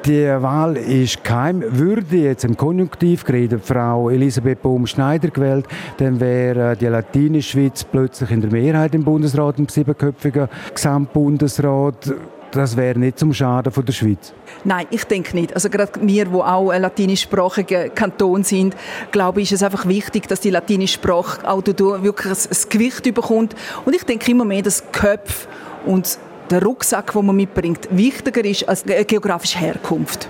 Die 0.07 0.25
Wahl 0.41 0.77
ist 0.77 1.25
keim. 1.25 1.65
Würde 1.67 2.17
jetzt 2.19 2.45
im 2.45 2.57
Konjunktiv 2.57 3.25
geredet 3.25 3.65
Frau 3.65 4.09
Elisabeth 4.09 4.63
Baum-Schneider 4.63 5.31
gewählt, 5.31 5.67
dann 5.97 6.21
wäre 6.21 6.77
die 6.77 6.87
Latinischschweiz 6.87 7.83
plötzlich 7.83 8.31
in 8.31 8.41
der 8.41 8.53
Mehrheit 8.53 8.95
im 8.95 9.03
Bundesrat, 9.03 9.59
im 9.59 9.69
siebenköpfigen 9.69 10.49
Gesamtbundesrat. 10.73 12.15
Das 12.53 12.77
wäre 12.77 12.97
nicht 12.97 13.19
zum 13.19 13.35
Schaden 13.35 13.73
von 13.73 13.85
der 13.85 13.93
Schweiz. 13.93 14.33
Nein, 14.63 14.87
ich 14.91 15.03
denke 15.03 15.35
nicht. 15.35 15.53
Also 15.55 15.69
gerade 15.69 15.91
wir, 16.01 16.31
wo 16.31 16.43
auch 16.43 16.71
ein 16.71 16.83
latinischsprachiger 16.83 17.89
Kanton 17.89 18.45
sind, 18.45 18.77
glaube 19.11 19.41
ich, 19.41 19.51
ist 19.51 19.61
es 19.61 19.65
einfach 19.65 19.89
wichtig, 19.89 20.29
dass 20.29 20.39
die 20.39 20.51
latinische 20.51 20.95
Sprache 20.95 21.51
auch 21.51 21.67
wirklich 21.67 22.33
ein 22.33 22.69
Gewicht 22.69 23.13
bekommt. 23.13 23.57
Und 23.85 23.97
ich 23.97 24.05
denke 24.05 24.31
immer 24.31 24.45
mehr, 24.45 24.63
dass 24.63 24.85
Köpfe 24.93 25.49
und 25.85 26.17
der 26.51 26.63
Rucksack, 26.63 27.13
den 27.13 27.27
man 27.27 27.37
mitbringt, 27.37 27.89
wichtiger 27.91 28.45
ist 28.45 28.69
als 28.69 28.85
die 28.85 29.05
geografische 29.05 29.59
Herkunft. 29.59 30.29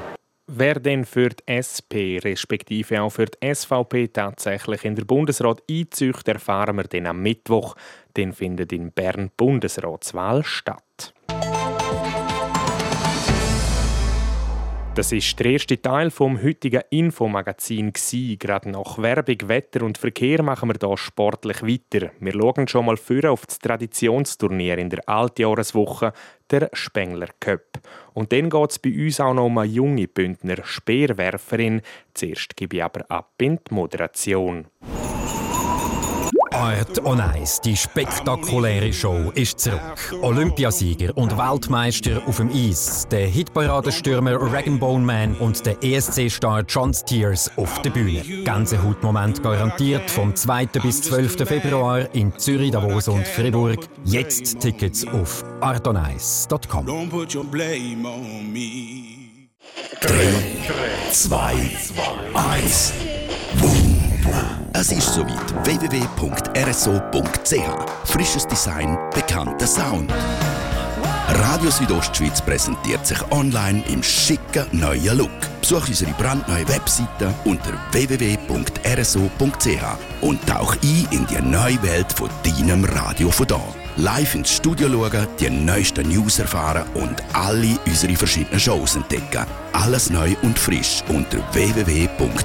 Wer 0.49 0.79
denn 0.79 1.05
für 1.05 1.31
die 1.31 1.43
SP 1.51 2.23
respektive 2.23 3.03
auch 3.03 3.11
für 3.11 3.27
die 3.27 3.55
SVP 3.55 4.09
tatsächlich 4.09 4.85
in 4.85 4.95
der 4.95 5.05
Bundesrat 5.05 5.61
einzieht, 5.69 6.29
erfahren 6.29 6.77
wir 6.77 6.85
dann 6.85 7.07
am 7.07 7.21
Mittwoch. 7.21 7.75
Dann 8.15 8.33
findet 8.33 8.73
in 8.73 8.93
Bern 8.93 9.31
Bundesratswahl 9.37 10.45
statt. 10.45 11.13
Das 14.97 15.13
ist 15.13 15.39
der 15.39 15.53
erste 15.53 15.79
Teil 15.83 16.11
vom 16.11 16.43
heutigen 16.43 16.81
Infomagazin. 16.89 17.93
Gerade 18.39 18.71
nach 18.71 18.97
Werbung, 18.97 19.37
Wetter 19.47 19.83
und 19.83 19.99
Verkehr 19.99 20.43
machen 20.43 20.71
wir 20.71 20.77
hier 20.81 20.97
sportlich 20.97 21.63
weiter. 21.63 22.13
Wir 22.19 22.33
schauen 22.33 22.67
schon 22.67 22.87
mal 22.87 22.97
für 22.97 23.31
auf 23.31 23.45
das 23.45 23.59
Traditionsturnier 23.59 24.79
in 24.79 24.89
der 24.89 25.07
Altjahreswoche, 25.07 26.15
der 26.51 26.71
Spengler 26.73 27.29
Cup. 27.41 27.79
Und 28.15 28.33
dann 28.33 28.49
geht 28.49 28.71
es 28.71 28.79
bei 28.79 28.89
uns 28.89 29.21
auch 29.21 29.35
noch 29.35 29.45
um 29.45 29.59
eine 29.59 29.71
junge 29.71 30.09
Bündner 30.09 30.65
Speerwerferin. 30.65 31.83
Zuerst 32.15 32.57
gebe 32.57 32.77
ich 32.77 32.83
aber 32.83 33.05
ab 33.11 33.35
in 33.37 33.59
die 33.69 33.75
Moderation. 33.75 34.67
Art 36.57 37.05
on 37.05 37.23
Ice, 37.39 37.61
die 37.63 37.77
spektakuläre 37.77 38.91
Show, 38.91 39.31
ist 39.35 39.61
zurück. 39.61 40.17
Olympiasieger 40.23 41.15
und 41.15 41.37
Weltmeister 41.37 42.23
auf 42.27 42.39
dem 42.39 42.51
Eis, 42.51 43.07
der 43.11 43.27
Hitparadestürmer 43.27 44.39
Bone 44.79 45.05
Man 45.05 45.35
und 45.35 45.67
der 45.67 45.77
ESC-Star 45.83 46.65
John 46.67 46.95
Steers 46.95 47.51
auf 47.57 47.83
der 47.83 47.91
Bühne. 47.91 48.23
Gänsehautmoment 48.45 49.43
garantiert 49.43 50.11
vom 50.11 50.35
2. 50.35 50.67
bis 50.83 51.03
12. 51.03 51.47
Februar 51.47 52.15
in 52.15 52.33
Zürich, 52.39 52.71
Davos 52.71 53.09
und 53.09 53.27
Fribourg. 53.27 53.87
Jetzt 54.05 54.59
Tickets 54.61 55.07
auf 55.07 55.45
artonice.com. 55.61 56.87
3, 60.01 60.17
2, 61.13 61.55
1. 62.35 62.93
Boom. 63.61 64.56
Es 64.79 64.93
ist 64.93 65.15
soweit. 65.15 65.65
www.rso.ch 65.65 66.11
Frisches 68.05 68.47
Design, 68.47 68.99
bekannter 69.15 69.67
Sound. 69.67 70.13
Radio 71.29 71.71
Südostschweiz 71.71 72.43
präsentiert 72.43 73.07
sich 73.07 73.17
online 73.33 73.83
im 73.89 74.03
schicken 74.03 74.67
neuen 74.73 75.17
Look. 75.17 75.31
Besuch 75.63 75.89
unsere 75.89 76.11
brandneue 76.13 76.69
Webseite 76.69 77.33
unter 77.47 77.73
www.rso.ch 77.93 79.83
und 80.21 80.47
tauch 80.47 80.77
ein 80.83 81.09
in 81.11 81.27
die 81.27 81.41
neue 81.41 81.83
Welt 81.83 82.13
von 82.13 82.29
deinem 82.45 82.85
Radio 82.85 83.31
von 83.31 83.47
da. 83.47 83.63
Live 83.97 84.35
ins 84.35 84.51
Studio 84.51 84.91
schauen, 84.91 85.27
die 85.41 85.49
neuesten 85.49 86.07
News 86.11 86.39
erfahren 86.39 86.85
und 86.93 87.17
alle 87.33 87.79
unsere 87.87 88.15
verschiedenen 88.15 88.61
Shows 88.61 88.95
entdecken. 88.97 89.47
Alles 89.73 90.11
neu 90.11 90.37
und 90.43 90.59
frisch 90.59 91.03
unter 91.09 91.39
www.rso.ch. 91.55 92.37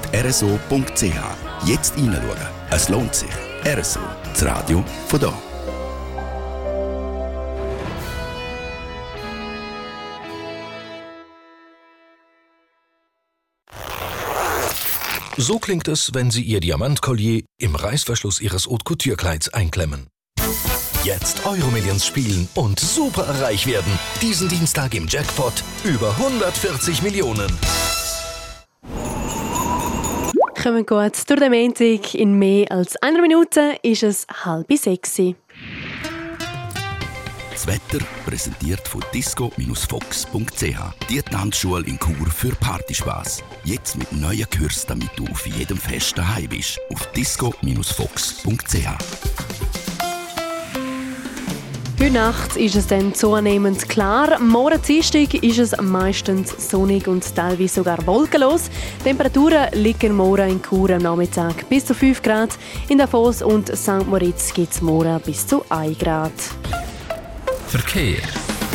Jetzt 1.64 1.96
reinschauen. 1.96 2.36
Es 2.70 2.88
lohnt 2.88 3.14
sich. 3.14 3.30
RSO, 3.64 4.00
das 4.32 4.44
Radio 4.44 4.84
von 5.06 5.20
da. 5.20 5.32
So 15.36 15.58
klingt 15.58 15.86
es, 15.86 16.12
wenn 16.14 16.30
Sie 16.32 16.42
Ihr 16.42 16.60
Diamantkollier 16.60 17.42
im 17.58 17.76
Reißverschluss 17.76 18.40
Ihres 18.40 18.66
Haute 18.66 18.84
Couture 18.84 19.16
Kleids 19.16 19.48
einklemmen. 19.48 20.08
Jetzt 21.04 21.46
Euromillions 21.46 22.06
spielen 22.06 22.48
und 22.54 22.78
super 22.80 23.40
reich 23.40 23.66
werden. 23.66 23.98
Diesen 24.20 24.48
Dienstag 24.48 24.94
im 24.94 25.06
Jackpot 25.08 25.64
über 25.84 26.10
140 26.10 27.02
Millionen 27.02 27.50
kommen 30.62 30.86
gut 30.86 31.28
durch 31.28 31.40
den 31.40 31.50
Montag. 31.50 32.14
In 32.14 32.38
mehr 32.38 32.70
als 32.70 32.96
einer 33.02 33.20
Minute 33.20 33.78
ist 33.82 34.02
es 34.02 34.26
halb 34.44 34.72
sechs. 34.72 35.20
Das 37.50 37.66
Wetter 37.66 38.04
präsentiert 38.24 38.86
von 38.86 39.02
disco-fox.ch. 39.12 41.08
Die 41.08 41.22
Tanzschule 41.22 41.84
in 41.86 41.98
Chur 41.98 42.26
für 42.28 42.54
Partyspaß. 42.54 43.42
Jetzt 43.64 43.96
mit 43.96 44.12
neuen 44.12 44.46
Kursen, 44.50 44.88
damit 44.88 45.10
du 45.16 45.26
auf 45.26 45.46
jedem 45.46 45.76
Fest 45.76 46.16
daheim 46.16 46.48
bist. 46.48 46.78
Auf 46.90 47.10
disco-fox.ch. 47.12 49.81
Heute 52.02 52.14
Nacht 52.14 52.56
ist 52.56 52.74
es 52.74 52.88
dann 52.88 53.14
zunehmend 53.14 53.88
klar. 53.88 54.40
Morgen 54.40 54.82
Dienstag 54.82 55.34
ist 55.34 55.60
es 55.60 55.80
meistens 55.80 56.68
sonnig 56.68 57.06
und 57.06 57.22
teilweise 57.32 57.76
sogar 57.76 58.04
wolkenlos. 58.08 58.70
Die 58.98 59.04
Temperaturen 59.04 59.68
liegen 59.74 60.16
morgen 60.16 60.50
in 60.50 60.60
Chur 60.60 60.90
am 60.90 61.02
Nachmittag 61.02 61.68
bis 61.68 61.86
zu 61.86 61.94
5 61.94 62.20
Grad. 62.20 62.58
In 62.88 62.98
Davos 62.98 63.40
und 63.40 63.68
St. 63.68 64.04
Moritz 64.08 64.52
gibt 64.52 64.72
es 64.72 64.82
morgen 64.82 65.20
bis 65.20 65.46
zu 65.46 65.64
1 65.68 65.96
Grad. 65.96 66.32
Verkehr. 67.68 68.18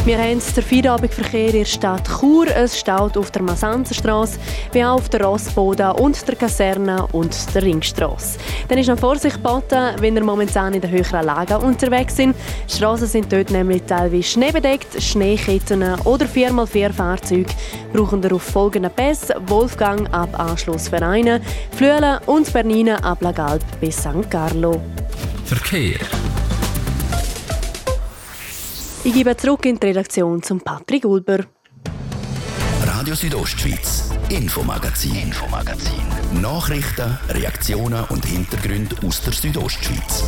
Wir 0.08 0.20
haben 0.20 0.40
den 0.40 0.64
Feierabendverkehr 0.64 1.48
in 1.48 1.52
der 1.52 1.66
Stadt 1.66 2.08
Chur. 2.08 2.48
Es 2.48 2.80
staut 2.80 3.18
auf 3.18 3.30
der 3.30 3.42
Masanzenstraße, 3.42 4.40
wie 4.72 4.82
auch 4.82 4.94
auf 4.94 5.10
der 5.10 5.22
Rossboden 5.22 5.92
und 5.92 6.26
der 6.26 6.38
Kaserne 6.38 7.06
und 7.12 7.36
der 7.54 7.64
Ringstraße. 7.64 8.40
Dann 8.70 8.78
ist 8.78 8.88
noch 8.88 8.98
Vorsicht 8.98 9.36
geboten, 9.36 9.96
wenn 10.00 10.16
ihr 10.16 10.24
momentan 10.24 10.74
in 10.74 10.80
den 10.80 10.92
höheren 10.92 11.26
Lagen 11.26 11.58
unterwegs 11.58 12.16
sind. 12.16 12.38
Die 12.70 12.74
Straßen 12.74 13.06
sind 13.06 13.34
dort 13.34 13.50
nämlich 13.50 13.84
teilweise 13.84 14.24
schneebedeckt, 14.24 15.04
Schneeketten 15.04 15.84
oder 16.06 16.26
4x4 16.26 16.94
Fahrzeuge 16.94 17.54
brauchen 17.92 18.24
ihr 18.24 18.32
auf 18.32 18.44
folgenden 18.44 18.94
Pässe 18.94 19.36
Wolfgang 19.48 20.10
ab 20.14 20.30
Anschluss 20.40 20.88
Vereine, 20.88 21.42
Flüelen 21.76 22.20
und 22.28 22.54
Bernina 22.54 22.96
ab 23.04 23.22
Lagalp 23.22 23.62
bis 23.82 23.98
St. 23.98 24.32
Carlo. 24.32 24.82
Verkehr. 25.44 26.00
Ich 29.08 29.14
gebe 29.14 29.38
zurück 29.38 29.66
in 29.66 29.80
die 29.80 29.88
Redaktion 29.88 30.44
zum 30.44 30.60
Patrick 30.60 31.06
Ulber. 31.06 31.46
Radio 32.84 33.16
Südostschweiz, 33.16 34.10
Infomagazin, 34.28 35.16
Infomagazin. 35.16 36.02
Nachrichten, 36.42 37.18
Reaktionen 37.30 38.04
und 38.10 38.26
Hintergründe 38.26 38.98
aus 39.08 39.22
der 39.22 39.32
Südostschweiz. 39.32 40.26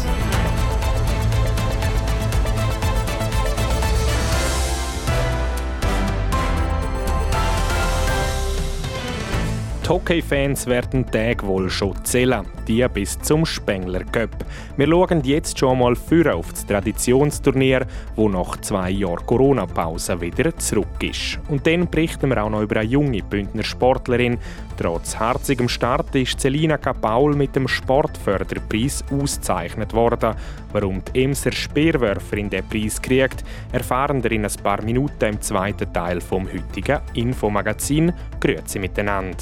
Die 9.89 9.95
Hockey-Fans 9.95 10.67
werden 10.67 11.03
Tag 11.09 11.43
wohl 11.43 11.67
schon 11.67 11.95
zählen, 12.05 12.45
die 12.67 12.85
bis 12.93 13.17
zum 13.21 13.43
Spengler 13.43 14.03
Cup. 14.03 14.45
Wir 14.77 14.87
schauen 14.87 15.23
jetzt 15.23 15.57
schon 15.57 15.79
mal 15.79 15.95
für 15.95 16.31
auf 16.31 16.51
das 16.51 16.67
Traditionsturnier, 16.67 17.87
wo 18.15 18.29
nach 18.29 18.57
zwei 18.61 18.91
Jahren 18.91 19.25
Corona-Pause 19.25 20.21
wieder 20.21 20.55
zurück 20.57 21.01
ist. 21.01 21.39
Und 21.49 21.65
dann 21.65 21.89
berichten 21.89 22.29
wir 22.29 22.43
auch 22.43 22.51
noch 22.51 22.61
über 22.61 22.81
eine 22.81 22.89
junge 22.89 23.23
Bündner 23.23 23.63
Sportlerin. 23.63 24.37
Trotz 24.79 25.19
herzigem 25.19 25.67
Start 25.67 26.15
ist 26.15 26.39
Celina 26.39 26.77
Kapaul 26.77 27.35
mit 27.35 27.53
dem 27.53 27.67
Sportförderpreis 27.67 29.03
ausgezeichnet 29.11 29.93
worden. 29.93 30.35
Warum 30.71 31.03
die 31.03 31.25
Emser 31.25 31.51
Speerwerferin 31.51 32.49
den 32.49 32.65
Preis 32.65 33.01
kriegt, 33.01 33.43
erfahren 33.73 34.23
wir 34.23 34.31
in 34.31 34.45
ein 34.45 34.63
paar 34.63 34.81
Minuten 34.81 35.25
im 35.25 35.41
zweiten 35.41 35.91
Teil 35.91 36.21
vom 36.21 36.47
heutigen 36.47 37.01
Infomagazin. 37.13 38.13
Grüezi 38.39 38.79
miteinander. 38.79 39.37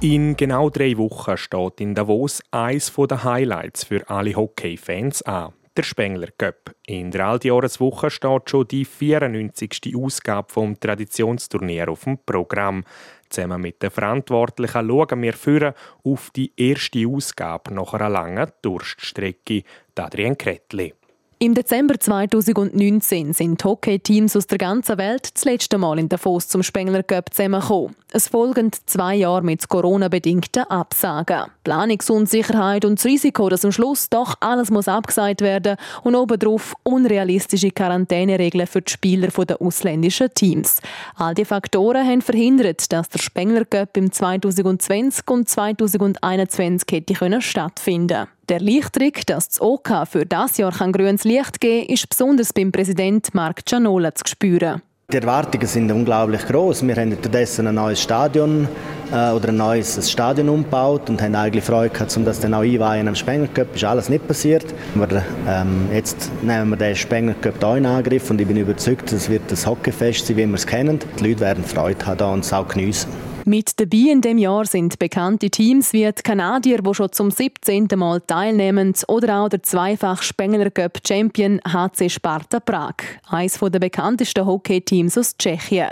In 0.00 0.36
genau 0.36 0.68
drei 0.68 0.94
Wochen 0.98 1.38
steht 1.38 1.80
in 1.80 1.94
Davos 1.94 2.42
eines 2.50 2.92
der 2.94 3.24
Highlights 3.24 3.84
für 3.84 4.06
alle 4.10 4.36
Hockey-Fans 4.36 5.22
an. 5.22 5.54
Der 5.78 5.84
Spengler 5.84 6.30
Cup. 6.36 6.74
In 6.88 7.12
der 7.12 7.28
Altjahreswoche 7.28 8.10
steht 8.10 8.50
schon 8.50 8.66
die 8.66 8.84
94. 8.84 9.94
Ausgabe 9.94 10.52
vom 10.52 10.80
Traditionsturnier 10.80 11.88
auf 11.88 12.02
dem 12.02 12.18
Programm. 12.18 12.82
Zusammen 13.28 13.60
mit 13.60 13.80
den 13.80 13.92
Verantwortlichen 13.92 14.88
schauen 14.88 15.22
wir 15.22 15.34
für 15.34 15.74
auf 16.02 16.30
die 16.34 16.52
erste 16.56 17.06
Ausgabe 17.06 17.72
nach 17.72 17.94
einer 17.94 18.08
langen 18.08 18.50
Durststrecke. 18.60 19.62
Adrian 19.94 20.36
Kretli. 20.36 20.94
Im 21.40 21.54
Dezember 21.54 22.00
2019 22.00 23.32
sind 23.32 23.64
Hockey-Teams 23.64 24.34
aus 24.34 24.48
der 24.48 24.58
ganzen 24.58 24.98
Welt 24.98 25.36
das 25.36 25.44
letzte 25.44 25.78
Mal 25.78 26.00
in 26.00 26.08
Davos 26.08 26.48
zum 26.48 26.64
Spengler 26.64 27.04
Cup 27.04 27.32
zusammengekommen. 27.32 27.94
Es 28.10 28.26
folgen 28.26 28.72
zwei 28.86 29.14
Jahre 29.14 29.42
mit 29.42 29.68
Corona-bedingten 29.68 30.64
Absagen. 30.64 31.44
Planungsunsicherheit 31.62 32.84
und 32.84 32.98
das 32.98 33.04
Risiko, 33.04 33.48
dass 33.48 33.64
am 33.64 33.70
Schluss 33.70 34.10
doch 34.10 34.34
alles 34.40 34.72
muss 34.72 34.88
abgesagt 34.88 35.40
werden 35.40 35.76
und 36.02 36.16
obendrauf 36.16 36.74
unrealistische 36.82 37.70
Quarantäneregeln 37.70 38.66
für 38.66 38.82
die 38.82 38.90
Spieler 38.90 39.28
der 39.28 39.62
ausländischen 39.62 40.34
Teams. 40.34 40.80
All 41.14 41.34
diese 41.34 41.46
Faktoren 41.46 42.04
haben 42.04 42.20
verhindert, 42.20 42.92
dass 42.92 43.10
der 43.10 43.20
Spengler 43.20 43.64
Cup 43.64 43.96
im 43.96 44.10
2020 44.10 45.30
und 45.30 45.48
2021 45.48 46.88
hätte 46.90 47.40
stattfinden 47.40 48.08
können. 48.08 48.37
Der 48.48 48.60
Lichttrick, 48.60 49.26
dass 49.26 49.50
das 49.50 49.60
OK 49.60 50.08
für 50.10 50.24
das 50.24 50.56
Jahr 50.56 50.72
grünes 50.72 51.24
Licht 51.24 51.60
geben 51.60 51.86
kann, 51.86 51.94
ist 51.94 52.08
besonders 52.08 52.54
beim 52.54 52.72
Präsident 52.72 53.34
Marc 53.34 53.66
Gianola 53.66 54.14
zu 54.14 54.24
spüren. 54.26 54.80
Die 55.12 55.18
Erwartungen 55.18 55.66
sind 55.66 55.92
unglaublich 55.92 56.46
groß. 56.46 56.86
Wir 56.86 56.96
haben 56.96 57.12
unterdessen 57.12 57.66
ein 57.66 57.74
neues 57.74 58.00
Stadion 58.00 58.66
äh, 59.12 59.32
oder 59.32 59.48
ein 59.48 59.56
neues 59.58 60.10
Stadion 60.10 60.48
umgebaut 60.48 61.10
und 61.10 61.20
haben 61.20 61.34
eigentlich 61.34 61.64
Freude 61.64 61.90
gehabt, 61.90 62.16
um 62.16 62.24
das 62.24 62.40
dann 62.40 62.54
auch 62.54 62.62
einweihen 62.62 63.06
am 63.06 63.14
Spengler 63.14 63.48
Cup. 63.48 63.74
Ist 63.74 63.84
alles 63.84 64.08
nicht 64.08 64.26
passiert. 64.26 64.64
Aber 64.94 65.22
ähm, 65.46 65.88
jetzt 65.92 66.30
nehmen 66.42 66.70
wir 66.70 66.76
den 66.76 66.96
Spengler 66.96 67.34
Cup 67.34 67.54
hier 67.58 67.76
in 67.76 67.84
Angriff 67.84 68.30
und 68.30 68.40
ich 68.40 68.46
bin 68.46 68.56
überzeugt, 68.56 69.12
es 69.12 69.28
wird 69.28 69.42
ein 69.50 69.66
Hockeyfest 69.66 70.26
sein, 70.26 70.38
wie 70.38 70.46
wir 70.46 70.54
es 70.54 70.66
kennen. 70.66 70.98
Die 71.18 71.28
Leute 71.28 71.40
werden 71.40 71.64
Freude 71.64 72.06
haben 72.06 72.32
und 72.32 72.44
es 72.46 72.52
auch 72.54 72.66
geniessen. 72.66 73.27
Mit 73.48 73.80
dabei 73.80 74.12
in 74.12 74.20
dem 74.20 74.36
Jahr 74.36 74.66
sind 74.66 74.98
bekannte 74.98 75.48
Teams 75.48 75.94
wie 75.94 76.04
die 76.04 76.22
Kanadier, 76.22 76.82
die 76.82 76.94
schon 76.94 77.10
zum 77.12 77.30
17. 77.30 77.88
Mal 77.96 78.20
teilnehmen, 78.20 78.92
oder 79.06 79.40
auch 79.40 79.48
der 79.48 79.62
zweifach 79.62 80.20
Spengler 80.20 80.70
Cup 80.70 80.98
Champion 81.02 81.58
HC 81.66 82.10
Sparta 82.10 82.60
Prag, 82.60 82.96
eines 83.26 83.58
der 83.58 83.78
bekanntesten 83.78 84.44
Hockey-Teams 84.44 85.16
aus 85.16 85.34
Tschechien. 85.38 85.88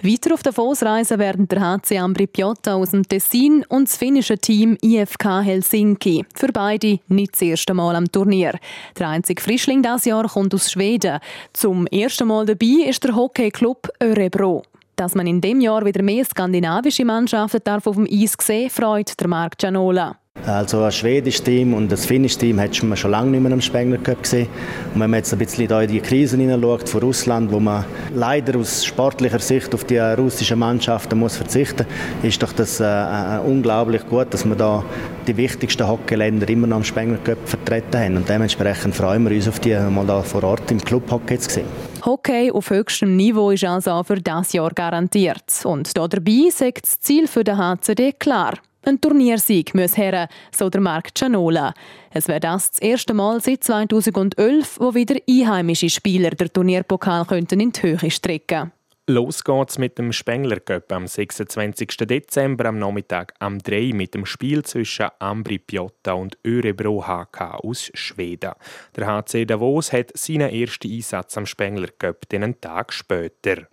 Weiter 0.00 0.34
auf 0.34 0.44
der 0.44 0.52
Davos 0.52 0.82
werden 0.82 1.48
der 1.48 1.60
HC 1.60 1.98
Ambri 1.98 2.28
Piotta 2.28 2.74
aus 2.74 2.92
dem 2.92 3.02
Tessin 3.02 3.64
und 3.68 3.88
das 3.88 3.96
finnische 3.96 4.38
Team 4.38 4.78
IFK 4.80 5.42
Helsinki. 5.42 6.24
Für 6.36 6.52
beide 6.52 7.00
nicht 7.08 7.32
das 7.32 7.42
erste 7.42 7.74
Mal 7.74 7.96
am 7.96 8.12
Turnier. 8.12 8.56
Der 8.96 9.08
einzige 9.08 9.42
Frischling 9.42 9.82
dieses 9.82 10.04
Jahr 10.04 10.28
kommt 10.28 10.54
aus 10.54 10.70
Schweden. 10.70 11.18
Zum 11.54 11.88
ersten 11.88 12.28
Mal 12.28 12.46
dabei 12.46 12.88
ist 12.88 13.02
der 13.02 13.16
Hockey-Club 13.16 13.88
Örebro. 14.00 14.62
Dass 15.00 15.14
man 15.14 15.26
in 15.26 15.40
dem 15.40 15.62
Jahr 15.62 15.86
wieder 15.86 16.02
mehr 16.02 16.26
skandinavische 16.26 17.06
Mannschaften 17.06 17.62
darf 17.64 17.86
auf 17.86 17.96
dem 17.96 18.06
Eis 18.06 18.36
sehen 18.38 18.68
freut 18.68 19.18
der 19.18 19.28
Marc 19.28 19.56
Gianola. 19.56 20.18
Also 20.46 20.82
ein 20.82 20.92
schwedisches 20.92 21.42
Team 21.42 21.72
und 21.72 21.90
ein 21.90 21.96
finnisches 21.96 22.36
Team 22.36 22.58
hätte 22.58 22.84
man 22.84 22.98
schon 22.98 23.10
lange 23.10 23.30
nicht 23.30 23.40
mehr 23.42 23.50
am 23.50 23.62
Spengler 23.62 23.96
Cup 23.96 24.22
gesehen. 24.22 24.48
Und 24.92 25.00
wenn 25.00 25.08
man 25.08 25.20
jetzt 25.20 25.32
ein 25.32 25.38
bisschen 25.38 25.70
in 25.70 25.88
die 25.88 26.00
Krise 26.00 26.36
hineinschaut 26.36 26.86
von 26.86 27.00
Russland, 27.00 27.50
wo 27.50 27.58
man 27.58 27.86
leider 28.14 28.58
aus 28.58 28.84
sportlicher 28.84 29.38
Sicht 29.38 29.74
auf 29.74 29.84
die 29.84 29.96
russischen 29.96 30.58
Mannschaften 30.58 31.18
muss 31.18 31.38
verzichten 31.38 31.86
muss, 32.20 32.28
ist 32.28 32.42
doch 32.42 32.52
das 32.52 32.78
äh, 32.78 32.84
äh, 32.84 33.38
unglaublich 33.38 34.06
gut, 34.06 34.26
dass 34.34 34.44
wir 34.44 34.54
da 34.54 34.84
die 35.26 35.34
wichtigsten 35.34 35.88
Hockeyländer 35.88 36.46
immer 36.50 36.66
noch 36.66 36.76
am 36.76 36.84
Spengler 36.84 37.16
Cup 37.24 37.38
vertreten 37.46 37.98
haben. 37.98 38.16
Und 38.18 38.28
dementsprechend 38.28 38.94
freuen 38.94 39.26
wir 39.26 39.34
uns 39.34 39.48
auf 39.48 39.60
die 39.60 39.74
mal 39.76 40.04
da 40.04 40.20
vor 40.20 40.44
Ort 40.44 40.70
im 40.70 40.78
Club 40.78 41.10
Hockey 41.10 41.38
zu 41.38 41.48
sehen. 41.48 41.89
Hockey 42.04 42.50
auf 42.50 42.70
höchstem 42.70 43.16
Niveau 43.16 43.50
ist 43.50 43.64
also 43.64 44.02
für 44.02 44.20
das 44.20 44.52
Jahr 44.52 44.70
garantiert. 44.70 45.44
Und 45.64 45.96
da 45.96 46.08
dabei 46.08 46.48
sagt 46.50 46.84
das 46.84 47.00
Ziel 47.00 47.26
für 47.26 47.44
den 47.44 47.58
HCD 47.58 48.12
klar. 48.12 48.54
Ein 48.82 49.00
Turniersieg 49.00 49.74
muss 49.74 49.96
her, 49.96 50.28
so 50.50 50.70
der 50.70 50.80
Marc 50.80 51.14
Cianola. 51.14 51.74
Es 52.12 52.28
wäre 52.28 52.40
das 52.40 52.70
das 52.70 52.80
erste 52.80 53.12
Mal 53.12 53.40
seit 53.40 53.62
2011, 53.62 54.80
wo 54.80 54.94
wieder 54.94 55.16
einheimische 55.28 55.90
Spieler 55.90 56.30
der 56.30 56.50
Turnierpokal 56.50 57.26
könnten 57.26 57.60
in 57.60 57.72
die 57.72 57.82
Höhe 57.82 58.10
strecken 58.10 58.72
Los 59.12 59.42
geht's 59.42 59.76
mit 59.76 59.98
dem 59.98 60.12
Spengler 60.12 60.60
Cup 60.60 60.92
am 60.92 61.08
26. 61.08 61.96
Dezember 62.06 62.66
am 62.66 62.78
Nachmittag 62.78 63.34
am 63.40 63.58
3 63.58 63.90
mit 63.92 64.14
dem 64.14 64.24
Spiel 64.24 64.64
zwischen 64.64 65.08
Ambri 65.18 65.58
Piotta 65.58 66.12
und 66.12 66.38
Örebro 66.46 67.02
HK 67.02 67.58
aus 67.64 67.90
Schweden. 67.92 68.52
Der 68.94 69.08
HC 69.08 69.46
Davos 69.46 69.92
hat 69.92 70.16
seinen 70.16 70.50
ersten 70.50 70.92
Einsatz 70.92 71.36
am 71.36 71.44
Spengler 71.44 71.88
Cup 71.98 72.24
einen 72.32 72.60
Tag 72.60 72.92
später. 72.92 73.66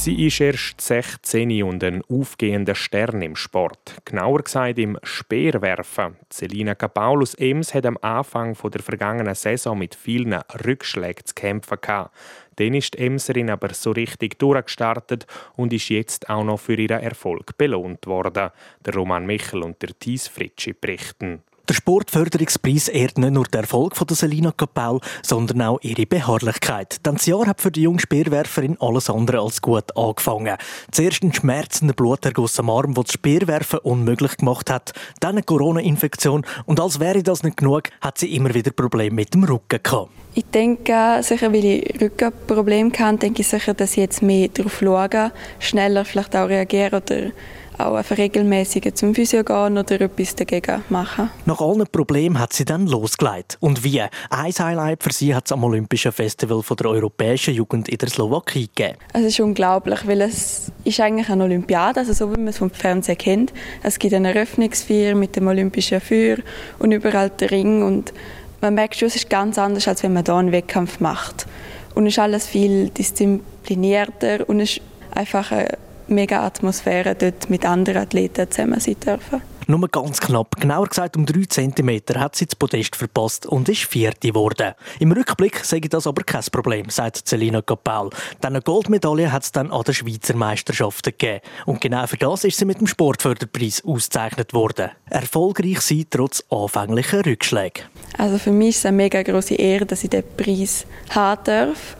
Sie 0.00 0.26
ist 0.28 0.40
erst 0.40 0.80
16 0.80 1.64
und 1.64 1.82
ein 1.82 2.02
aufgehender 2.08 2.76
Stern 2.76 3.20
im 3.20 3.34
Sport. 3.34 3.96
Genauer 4.04 4.44
gesagt 4.44 4.78
im 4.78 4.96
Speerwerfen. 5.02 6.14
Selina 6.30 6.76
Kapaulus 6.76 7.34
Ems 7.34 7.74
hat 7.74 7.84
am 7.84 7.98
Anfang 8.00 8.56
der 8.72 8.80
vergangenen 8.80 9.34
Saison 9.34 9.76
mit 9.76 9.96
vielen 9.96 10.34
Rückschlägen 10.64 11.26
zu 11.26 11.34
kämpfen. 11.34 11.78
Dann 11.82 12.74
ist 12.74 12.94
die 12.94 12.98
Emserin 12.98 13.50
aber 13.50 13.74
so 13.74 13.90
richtig 13.90 14.38
durchgestartet 14.38 15.26
und 15.56 15.72
ist 15.72 15.88
jetzt 15.88 16.30
auch 16.30 16.44
noch 16.44 16.60
für 16.60 16.76
ihren 16.76 17.00
Erfolg 17.00 17.58
belohnt 17.58 18.06
worden. 18.06 18.50
Der 18.86 18.94
Roman 18.94 19.26
Michel 19.26 19.64
und 19.64 19.82
der 19.82 19.98
Thies 19.98 20.28
Fritschi 20.28 20.74
berichten. 20.74 21.42
Der 21.68 21.74
Sportförderungspreis 21.74 22.88
ehrt 22.88 23.18
nicht 23.18 23.34
nur 23.34 23.44
den 23.44 23.60
Erfolg 23.60 23.94
von 23.94 24.06
der 24.06 24.16
Selina 24.16 24.52
Kapell, 24.52 25.00
sondern 25.22 25.60
auch 25.60 25.78
ihre 25.82 26.06
Beharrlichkeit. 26.06 27.04
Denn 27.04 27.16
das 27.16 27.26
Jahr 27.26 27.46
hat 27.46 27.60
für 27.60 27.70
die 27.70 27.82
junge 27.82 28.00
Speerwerferin 28.00 28.78
alles 28.80 29.10
andere 29.10 29.40
als 29.40 29.60
gut 29.60 29.94
angefangen. 29.94 30.56
Zuerst 30.92 31.22
ein 31.22 31.34
schmerzender 31.34 31.92
Bluterguss 31.92 32.58
am 32.58 32.70
Arm, 32.70 32.94
der 32.94 33.04
das 33.04 33.12
Speerwerfen 33.12 33.80
unmöglich 33.80 34.38
gemacht 34.38 34.70
hat, 34.70 34.92
dann 35.20 35.32
eine 35.32 35.42
Corona-Infektion 35.42 36.46
und 36.64 36.80
als 36.80 37.00
wäre 37.00 37.22
das 37.22 37.42
nicht 37.42 37.58
genug, 37.58 37.90
hat 38.00 38.16
sie 38.16 38.34
immer 38.34 38.54
wieder 38.54 38.70
Probleme 38.70 39.16
mit 39.16 39.34
dem 39.34 39.44
Rücken 39.44 39.80
gehabt. 39.82 40.10
Ich 40.34 40.46
denke, 40.46 41.18
sicher, 41.20 41.52
weil 41.52 41.64
ich 41.64 42.00
Rückenprobleme 42.00 42.92
hatte, 42.98 43.18
denke 43.18 43.42
ich 43.42 43.48
sicher, 43.48 43.74
dass 43.74 43.90
ich 43.90 43.98
jetzt 43.98 44.22
mehr 44.22 44.48
darauf 44.48 44.78
schaue, 44.78 45.32
schneller 45.58 46.06
vielleicht 46.06 46.34
auch 46.34 46.48
reagieren 46.48 47.02
oder 47.02 47.32
auch 47.78 47.94
einfach 47.94 48.18
regelmäßig 48.18 48.94
zum 48.94 49.14
Physio 49.14 49.44
gehen 49.44 49.78
oder 49.78 50.00
etwas 50.00 50.34
dagegen 50.34 50.82
machen. 50.88 51.30
Nach 51.46 51.60
allen 51.60 51.86
Problemen 51.86 52.38
hat 52.38 52.52
sie 52.52 52.64
dann 52.64 52.86
losgelegt. 52.86 53.56
Und 53.60 53.84
wie? 53.84 54.00
Ein 54.00 54.52
Highlight 54.58 55.02
für 55.02 55.12
sie 55.12 55.34
hat 55.34 55.46
es 55.46 55.52
am 55.52 55.64
Olympischen 55.64 56.12
Festival 56.12 56.62
von 56.62 56.76
der 56.76 56.90
europäischen 56.90 57.54
Jugend 57.54 57.88
in 57.88 57.98
der 57.98 58.08
Slowakei 58.08 58.68
gegeben. 58.74 58.98
Es 59.12 59.22
ist 59.22 59.40
unglaublich, 59.40 60.06
weil 60.06 60.22
es 60.22 60.72
ist 60.84 61.00
eigentlich 61.00 61.28
eine 61.28 61.44
Olympiade, 61.44 62.00
also 62.00 62.12
so 62.12 62.30
wie 62.32 62.38
man 62.38 62.48
es 62.48 62.58
vom 62.58 62.70
Fernsehen 62.70 63.18
kennt. 63.18 63.52
Es 63.82 63.98
gibt 63.98 64.14
eine 64.14 64.34
Eröffnungsfeier 64.34 65.14
mit 65.14 65.36
dem 65.36 65.46
Olympischen 65.46 66.00
Feuer 66.00 66.38
und 66.78 66.92
überall 66.92 67.30
der 67.30 67.50
Ring 67.50 67.82
und 67.82 68.12
man 68.60 68.74
merkt 68.74 68.96
schon, 68.96 69.06
es 69.06 69.16
ist 69.16 69.30
ganz 69.30 69.56
anders, 69.56 69.86
als 69.86 70.02
wenn 70.02 70.12
man 70.12 70.24
hier 70.24 70.34
einen 70.34 70.50
Wettkampf 70.50 70.98
macht. 71.00 71.46
Und 71.94 72.06
es 72.06 72.14
ist 72.14 72.18
alles 72.18 72.46
viel 72.46 72.88
disziplinierter 72.90 74.48
und 74.48 74.60
es 74.60 74.72
ist 74.72 74.80
einfach 75.14 75.52
eine 75.52 75.78
mega 76.10 76.44
Atmosphäre, 76.44 77.14
dort 77.14 77.50
mit 77.50 77.64
anderen 77.64 78.02
Athleten 78.02 78.50
zusammen 78.50 78.80
sein 78.80 78.96
dürfen. 79.04 79.42
Nur 79.70 79.86
ganz 79.88 80.18
knapp, 80.18 80.58
genauer 80.58 80.86
gesagt 80.86 81.14
um 81.18 81.26
3 81.26 81.44
cm, 81.44 82.00
hat 82.14 82.36
sie 82.36 82.46
das 82.46 82.56
Podest 82.56 82.96
verpasst 82.96 83.44
und 83.44 83.68
ist 83.68 83.84
Vierte 83.84 84.28
geworden. 84.28 84.72
Im 84.98 85.12
Rückblick 85.12 85.62
sage 85.62 85.90
das 85.90 86.06
aber 86.06 86.22
kein 86.22 86.42
Problem, 86.50 86.88
sagt 86.88 87.28
Celina 87.28 87.60
Capel. 87.60 88.08
Denn 88.42 88.54
eine 88.54 88.62
Goldmedaille 88.62 89.30
hat 89.30 89.42
es 89.42 89.52
dann 89.52 89.70
an 89.70 89.82
den 89.82 89.92
Schweizer 89.92 90.34
Meisterschaften 90.34 91.10
gegeben. 91.10 91.42
Und 91.66 91.82
genau 91.82 92.06
für 92.06 92.16
das 92.16 92.44
ist 92.44 92.56
sie 92.56 92.64
mit 92.64 92.80
dem 92.80 92.86
Sportförderpreis 92.86 93.84
ausgezeichnet 93.84 94.54
worden. 94.54 94.88
Erfolgreich 95.10 95.82
sie 95.82 96.06
trotz 96.06 96.42
anfänglicher 96.48 97.26
Rückschläge. 97.26 97.82
Also 98.16 98.38
für 98.38 98.52
mich 98.52 98.70
ist 98.70 98.78
es 98.78 98.86
eine 98.86 98.96
mega 98.96 99.22
große 99.22 99.54
Ehre, 99.56 99.84
dass 99.84 100.02
ich 100.02 100.08
den 100.08 100.24
Preis 100.34 100.86
haben 101.10 101.44
darf. 101.44 101.98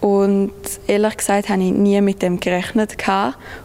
Und 0.00 0.52
ehrlich 0.86 1.16
gesagt 1.16 1.48
habe 1.48 1.62
ich 1.62 1.72
nie 1.72 2.00
mit 2.00 2.22
dem 2.22 2.38
gerechnet. 2.40 2.96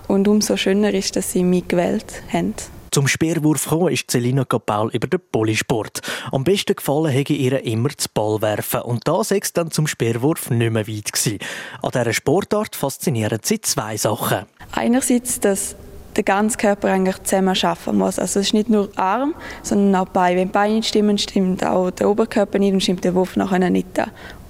Und 0.08 0.28
umso 0.28 0.58
schöner 0.58 0.94
ist, 0.94 1.16
dass 1.16 1.32
sie 1.32 1.44
mich 1.44 1.68
gewählt 1.68 2.24
haben. 2.32 2.56
Zum 2.94 3.08
Speerwurf 3.08 3.64
gekommen 3.64 3.92
ist 3.92 4.12
Celina 4.12 4.46
Capel 4.46 4.90
über 4.94 5.08
den 5.08 5.20
Polysport. 5.32 6.02
Am 6.32 6.44
besten 6.44 6.76
gefallen 6.76 7.12
hätte 7.12 7.34
ihr 7.34 7.66
immer 7.66 7.90
das 7.90 8.08
Ballwerfen. 8.08 8.82
Und 8.82 9.08
da 9.08 9.24
sei 9.24 9.40
es 9.42 9.52
dann 9.52 9.72
zum 9.72 9.88
Speerwurf 9.88 10.52
nicht 10.52 10.72
mehr 10.72 10.88
weit 10.88 11.12
gewesen. 11.12 11.40
An 11.82 11.90
dieser 11.92 12.14
Sportart 12.14 12.76
faszinieren 12.76 13.40
sie 13.42 13.60
zwei 13.62 13.98
Sachen. 13.98 14.46
Einerseits, 14.74 15.40
dass 15.40 15.76
der 16.16 16.24
ganze 16.24 16.58
Körper 16.58 16.90
eigentlich 16.90 17.22
zusammen 17.24 17.58
arbeiten 17.60 17.98
muss. 17.98 18.20
Also 18.20 18.40
es 18.40 18.48
ist 18.48 18.54
nicht 18.54 18.70
nur 18.70 18.90
Arm, 18.96 19.34
sondern 19.64 19.96
auch 20.00 20.10
Bein. 20.10 20.38
Wenn 20.38 20.50
die 20.50 20.52
Beine 20.52 20.74
nicht 20.76 20.90
stimmen, 20.90 21.18
stimmt 21.18 21.66
auch 21.66 21.90
der 21.90 22.08
Oberkörper 22.08 22.60
nicht 22.60 22.74
und 22.74 22.82
stimmt 22.82 23.04
der 23.04 23.16
Wurf 23.16 23.36
nachher 23.36 23.72
nicht. 23.72 23.88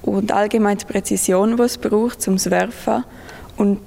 Und 0.04 0.32
allgemein 0.32 0.78
die 0.78 0.86
Präzision, 0.86 1.58
die 1.58 1.64
es 1.64 1.78
braucht, 1.78 2.22
zum 2.22 2.44
Werfen 2.46 3.04
und 3.58 3.80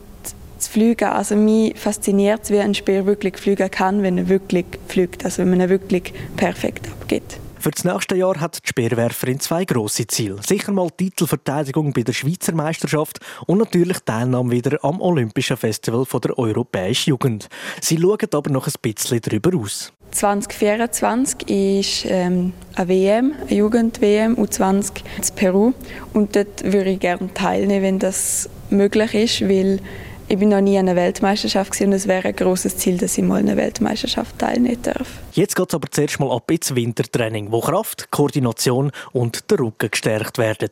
das 0.57 0.69
Fliegen. 0.69 1.09
Also 1.09 1.37
mich 1.37 1.79
fasziniert 1.79 2.41
es, 2.45 2.51
wie 2.51 2.59
ein 2.59 2.75
Spieler 2.75 3.07
wirklich 3.07 3.37
fliegen 3.37 3.71
kann, 3.71 4.03
wenn 4.03 4.19
er 4.19 4.29
wirklich 4.29 4.67
fliegt, 4.89 5.25
also 5.25 5.39
wenn 5.39 5.51
man 5.51 5.61
ihn 5.61 5.69
wirklich 5.69 6.13
perfekt 6.37 6.89
abgeht. 6.89 7.39
Für 7.59 7.71
das 7.73 7.85
nächste 7.85 8.15
Jahr 8.15 8.39
hat 8.39 8.61
die 8.63 8.69
Speerwerferin 8.69 9.41
zwei 9.41 9.65
grosse 9.65 10.07
Ziele. 10.07 10.39
Sicher 10.47 10.71
mal 10.71 10.89
Titelverteidigung 10.89 11.93
bei 11.93 12.03
der 12.03 12.13
Schweizer 12.13 12.55
Meisterschaft 12.55 13.19
und 13.47 13.59
natürlich 13.59 13.99
Teilnahme 14.05 14.53
wieder 14.53 14.79
am 14.85 15.01
Olympischen 15.01 15.57
Festival 15.57 16.07
der 16.23 16.39
europäischen 16.39 17.11
Jugend. 17.11 17.49
Sie 17.81 17.99
schauen 17.99 18.29
aber 18.33 18.51
noch 18.51 18.69
ein 18.69 18.75
bisschen 18.81 19.21
darüber 19.21 19.59
aus. 19.59 19.93
2024 20.17 21.51
ist 21.51 22.07
ähm, 22.09 22.55
eine 22.75 22.89
WM, 22.89 23.35
eine 23.39 23.55
Jugend-WM, 23.55 24.37
U20 24.37 25.03
in 25.19 25.35
Peru. 25.35 25.73
Und 26.15 26.35
dort 26.35 26.65
würde 26.65 26.91
ich 26.91 27.01
gerne 27.01 27.33
teilnehmen, 27.35 27.83
wenn 27.83 27.99
das 27.99 28.49
möglich 28.71 29.15
ist, 29.15 29.43
weil 29.43 29.81
ich 30.29 30.39
bin 30.39 30.49
noch 30.49 30.63
nie 30.63 30.79
an 30.79 30.89
einer 30.89 30.97
Weltmeisterschaft 30.97 31.73
gewesen, 31.73 31.89
und 31.89 31.93
es 31.93 32.09
wäre 32.09 32.29
ein 32.29 32.35
großes 32.35 32.79
Ziel, 32.79 32.97
dass 32.97 33.17
ich 33.17 33.25
mal 33.25 33.41
an 33.41 33.49
einer 33.49 33.57
Weltmeisterschaft 33.59 34.39
teilnehmen 34.39 34.81
darf. 34.83 35.21
Jetzt 35.33 35.55
geht 35.55 35.69
es 35.69 35.75
aber 35.75 35.89
zuerst 35.91 36.19
mal 36.19 36.35
ab 36.35 36.51
ins 36.51 36.75
Wintertraining, 36.75 37.53
wo 37.53 37.61
Kraft, 37.61 38.11
Koordination 38.11 38.91
und 39.13 39.51
der 39.51 39.61
Rücken 39.61 39.91
gestärkt 39.91 40.39
werden. 40.39 40.71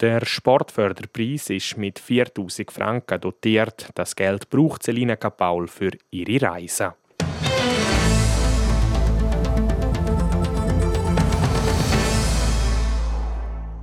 Der 0.00 0.24
Sportförderpreis 0.26 1.50
ist 1.50 1.76
mit 1.76 1.98
4000 1.98 2.72
Franken 2.72 3.20
dotiert. 3.20 3.88
Das 3.94 4.16
Geld 4.16 4.50
braucht 4.50 4.82
Selina 4.82 5.14
Kapaul 5.14 5.68
für 5.68 5.90
ihre 6.10 6.42
Reise. 6.42 6.94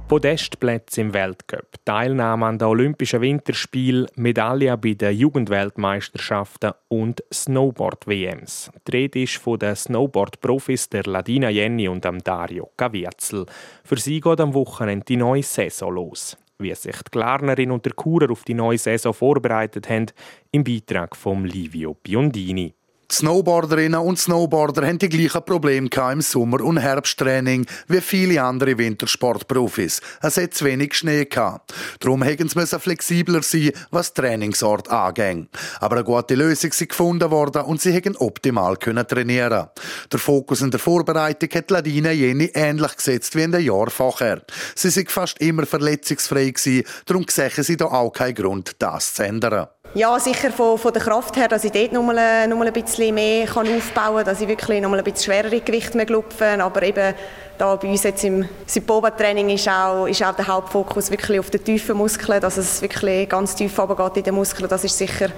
Podestplätze 0.08 1.02
im 1.02 1.14
Weltcup, 1.14 1.68
Teilnahme 1.84 2.46
an 2.46 2.58
den 2.58 2.70
Olympischen 2.70 3.20
Winterspielen, 3.20 4.08
Medaillen 4.16 4.80
bei 4.80 4.94
den 4.94 5.18
Jugendweltmeisterschaften 5.18 6.72
und 6.88 7.22
Snowboard-WMs. 7.34 8.72
Die 8.88 8.92
Rede 8.92 9.24
ist 9.24 9.36
von 9.36 9.60
den 9.60 9.76
Snowboard-Profis 9.76 10.88
der 10.88 11.04
Ladina 11.04 11.50
Jenny 11.50 11.90
und 11.90 12.06
am 12.06 12.24
Dario 12.24 12.72
Caviezel. 12.78 13.48
Für 13.84 13.98
sie 13.98 14.22
geht 14.22 14.40
am 14.40 14.54
Wochenende 14.54 15.04
die 15.04 15.18
neue 15.18 15.44
Saison 15.44 15.94
los. 15.94 16.38
Wie 16.58 16.74
sich 16.74 16.96
die 17.04 17.12
Glarnerin 17.12 17.72
und 17.72 17.84
der 17.84 17.92
Kurer 17.92 18.32
auf 18.32 18.46
die 18.46 18.54
neue 18.54 18.78
Saison 18.78 19.14
vorbereitet 19.14 19.90
haben, 19.90 20.06
im 20.52 20.64
Beitrag 20.64 21.18
von 21.18 21.44
Livio 21.44 21.98
Biondini. 22.02 22.74
Die 23.10 23.16
Snowboarderinnen 23.16 24.02
und 24.02 24.20
Snowboarder 24.20 24.86
haben 24.86 25.00
die 25.00 25.08
gleichen 25.08 25.42
Probleme 25.46 25.88
im 26.12 26.22
Sommer- 26.22 26.60
und 26.62 26.76
Herbsttraining 26.76 27.66
wie 27.88 28.02
viele 28.02 28.44
andere 28.44 28.78
Wintersportprofis. 28.78 30.02
Es 30.22 30.36
hat 30.36 30.54
zu 30.54 30.66
wenig 30.66 30.94
Schnee 30.94 31.24
gehabt. 31.24 31.74
Darum 32.02 32.22
hätten 32.22 32.50
sie 32.50 32.80
flexibler 32.80 33.44
sein, 33.44 33.72
was 33.92 34.14
Trainingsort 34.14 34.90
angeht. 34.90 35.48
Aber 35.80 35.96
eine 35.96 36.04
gute 36.04 36.36
Lösung 36.36 36.72
ist 36.72 36.90
gefunden 36.90 37.32
worden 37.32 37.62
und 37.62 37.80
sie 37.80 37.94
hätten 37.94 38.18
optimal 38.18 38.76
können 38.76 39.08
trainieren. 39.08 39.68
Der 40.12 40.20
Fokus 40.20 40.62
in 40.62 40.72
der 40.72 40.80
Vorbereitung 40.82 41.50
hat 41.54 41.72
Ladina 41.72 42.12
Jenny 42.12 42.52
ähnlich 42.54 42.98
gesetzt 42.98 43.38
wie 43.38 43.44
in 43.44 43.54
den 43.54 43.64
Jahren 43.64 43.90
vorher. 43.90 44.42
Sie 44.76 44.90
sind 44.90 45.10
fast 45.10 45.40
immer 45.40 45.66
verletzungsfrei 45.66 46.50
gewesen, 46.50 46.84
darum 47.06 47.26
sehen 47.30 47.64
sie 47.64 47.78
da 47.78 47.86
auch 47.86 48.12
keinen 48.12 48.36
Grund, 48.36 48.76
das 48.80 49.14
zu 49.14 49.24
ändern. 49.24 49.68
Ja, 49.94 50.20
sicher 50.20 50.52
von, 50.52 50.78
von 50.78 50.94
der 50.94 51.02
Kraft 51.02 51.38
her, 51.38 51.48
dass 51.48 51.64
ich 51.64 51.72
dort 51.72 51.92
noch 51.92 52.04
mal, 52.04 52.48
noch 52.48 52.58
mal 52.58 52.68
ein 52.68 52.74
bisschen 52.74 53.16
mehr 53.16 53.46
kann 53.46 53.68
aufbauen 53.68 54.18
kann, 54.18 54.26
dass 54.26 54.42
ich 54.42 54.48
wirklich 54.48 54.82
noch 54.82 54.90
mal 54.90 55.00
ein 55.00 55.04
bisschen 55.04 55.32
schwerere 55.32 55.60
Gewichte 55.60 55.98
mehr 55.98 56.06
lupfen 56.06 56.62
Aber 56.62 56.84
eben 56.84 57.16
da 57.58 57.76
bei 57.76 57.88
uns 57.88 58.04
jetzt 58.04 58.24
im 58.24 58.48
Sipoba-Training 58.68 59.50
ist 59.50 59.68
auch, 59.68 60.06
ist 60.06 60.24
auch 60.24 60.36
der 60.36 60.48
Hauptfokus 60.48 61.10
wirklich 61.10 61.40
auf 61.40 61.50
den 61.50 61.64
tiefen 61.64 61.98
Muskeln, 61.98 62.40
dass 62.40 62.58
es 62.58 62.82
wirklich 62.82 63.28
ganz 63.28 63.56
tief 63.56 63.78
runtergeht 63.80 64.18
in 64.18 64.24
den 64.24 64.36
Muskeln. 64.36 64.70
Das 64.70 64.84
ist 64.84 64.98
sicher, 64.98 65.30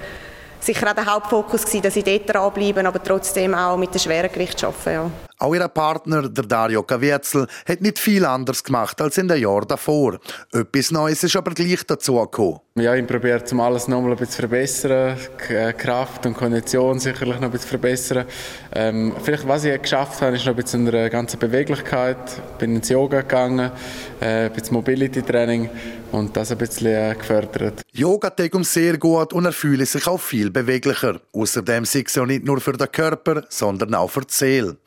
sicher 0.60 0.90
auch 0.90 0.96
der 0.96 1.06
Hauptfokus 1.06 1.66
gewesen, 1.66 1.84
dass 1.84 1.96
ich 1.96 2.04
dort 2.04 2.34
dranbleibe, 2.34 2.86
aber 2.86 3.02
trotzdem 3.02 3.56
auch 3.56 3.78
mit 3.78 3.94
dem 3.94 4.00
schweren 4.00 4.32
Gewicht 4.32 4.62
arbeiten. 4.64 4.92
Ja. 4.92 5.29
Auch 5.42 5.56
ihr 5.56 5.66
Partner, 5.70 6.28
der 6.28 6.44
Dario 6.44 6.84
Caviezel, 6.84 7.48
hat 7.66 7.80
nicht 7.80 7.98
viel 7.98 8.26
anders 8.26 8.62
gemacht 8.62 9.00
als 9.00 9.18
in 9.18 9.30
den 9.30 9.42
Jahren 9.42 9.70
davor. 9.70 10.20
Etwas 10.52 10.92
Neues 10.92 11.24
ist 11.24 11.38
aber 11.38 11.52
gleich 11.52 11.86
dazugekommen. 11.86 12.60
Ja, 12.76 12.94
ich 12.94 13.08
probiere 13.08 13.44
zum 13.46 13.62
alles 13.62 13.88
noch 13.88 14.02
mal 14.02 14.12
ein 14.12 14.18
bisschen 14.18 14.32
zu 14.32 14.40
verbessern, 14.42 15.18
äh, 15.50 15.72
Kraft 15.72 16.26
und 16.26 16.34
Kondition 16.34 17.00
sicherlich 17.00 17.36
noch 17.36 17.44
ein 17.44 17.52
bisschen 17.52 17.64
zu 17.64 17.68
verbessern. 17.70 18.26
Ähm, 18.74 19.14
vielleicht, 19.24 19.48
was 19.48 19.64
ich 19.64 19.82
geschafft 19.82 20.22
habe, 20.22 20.36
ist 20.36 20.46
noch 20.46 20.54
ein 20.54 20.56
bisschen 20.58 20.86
in 20.86 20.92
der 20.92 21.10
ganzen 21.10 21.40
Beweglichkeit. 21.40 22.18
Ich 22.28 22.58
bin 22.58 22.76
ins 22.76 22.90
Yoga 22.90 23.22
gegangen, 23.22 23.72
äh, 24.20 24.46
ein 24.46 24.54
bisschen 24.54 24.74
Mobility-Training 24.74 25.70
und 26.12 26.36
das 26.36 26.52
ein 26.52 26.58
bisschen 26.58 26.88
äh, 26.88 27.16
gefördert. 27.18 27.82
Yoga 27.92 28.30
tut 28.30 28.56
um 28.56 28.64
sehr 28.64 28.98
gut 28.98 29.34
und 29.34 29.46
er 29.46 29.52
fühlt 29.52 29.88
sich 29.88 30.08
auch 30.08 30.20
viel 30.20 30.50
beweglicher. 30.50 31.20
Außerdem 31.34 31.84
ist 31.84 31.96
es 31.96 32.16
ja 32.16 32.26
nicht 32.26 32.46
nur 32.46 32.60
für 32.62 32.74
den 32.74 32.92
Körper, 32.92 33.44
sondern 33.50 33.94
auch 33.96 34.10
für 34.10 34.22
die 34.22 34.34
Seele. 34.34 34.78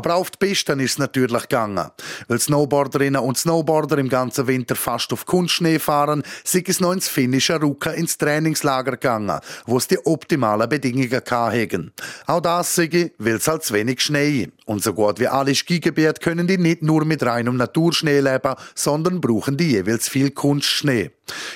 Aber 0.00 0.14
auf 0.14 0.30
die 0.30 0.38
Pisten 0.38 0.80
ist 0.80 0.92
es 0.92 0.98
natürlich 0.98 1.42
gegangen. 1.42 1.90
Weil 2.26 2.40
Snowboarderinnen 2.40 3.20
und 3.20 3.36
Snowboarder 3.36 3.98
im 3.98 4.08
ganzen 4.08 4.46
Winter 4.46 4.74
fast 4.74 5.12
auf 5.12 5.26
Kunstschnee 5.26 5.78
fahren, 5.78 6.22
sind 6.42 6.70
es 6.70 6.80
noch 6.80 6.94
ins 6.94 7.06
finnische 7.06 7.60
Ruka 7.60 7.90
ins 7.90 8.16
Trainingslager 8.16 8.92
gegangen, 8.92 9.40
wo 9.66 9.76
es 9.76 9.88
die 9.88 9.98
optimalen 9.98 10.70
Bedingungen 10.70 11.10
hatten. 11.12 11.92
Auch 12.26 12.40
das 12.40 12.74
sage 12.74 13.12
weil 13.18 13.34
es 13.34 13.46
halt 13.46 13.62
zu 13.62 13.74
wenig 13.74 14.00
Schnee 14.00 14.48
Und 14.64 14.82
so 14.82 14.94
gut 14.94 15.20
wie 15.20 15.28
alle 15.28 15.54
Skigebiete 15.54 16.22
können 16.22 16.46
die 16.46 16.56
nicht 16.56 16.80
nur 16.80 17.04
mit 17.04 17.22
reinem 17.22 17.58
Naturschnee 17.58 18.20
leben, 18.20 18.54
sondern 18.74 19.20
brauchen 19.20 19.58
die 19.58 19.72
jeweils 19.72 20.08
viel 20.08 20.30
Kunstschnee. 20.30 21.10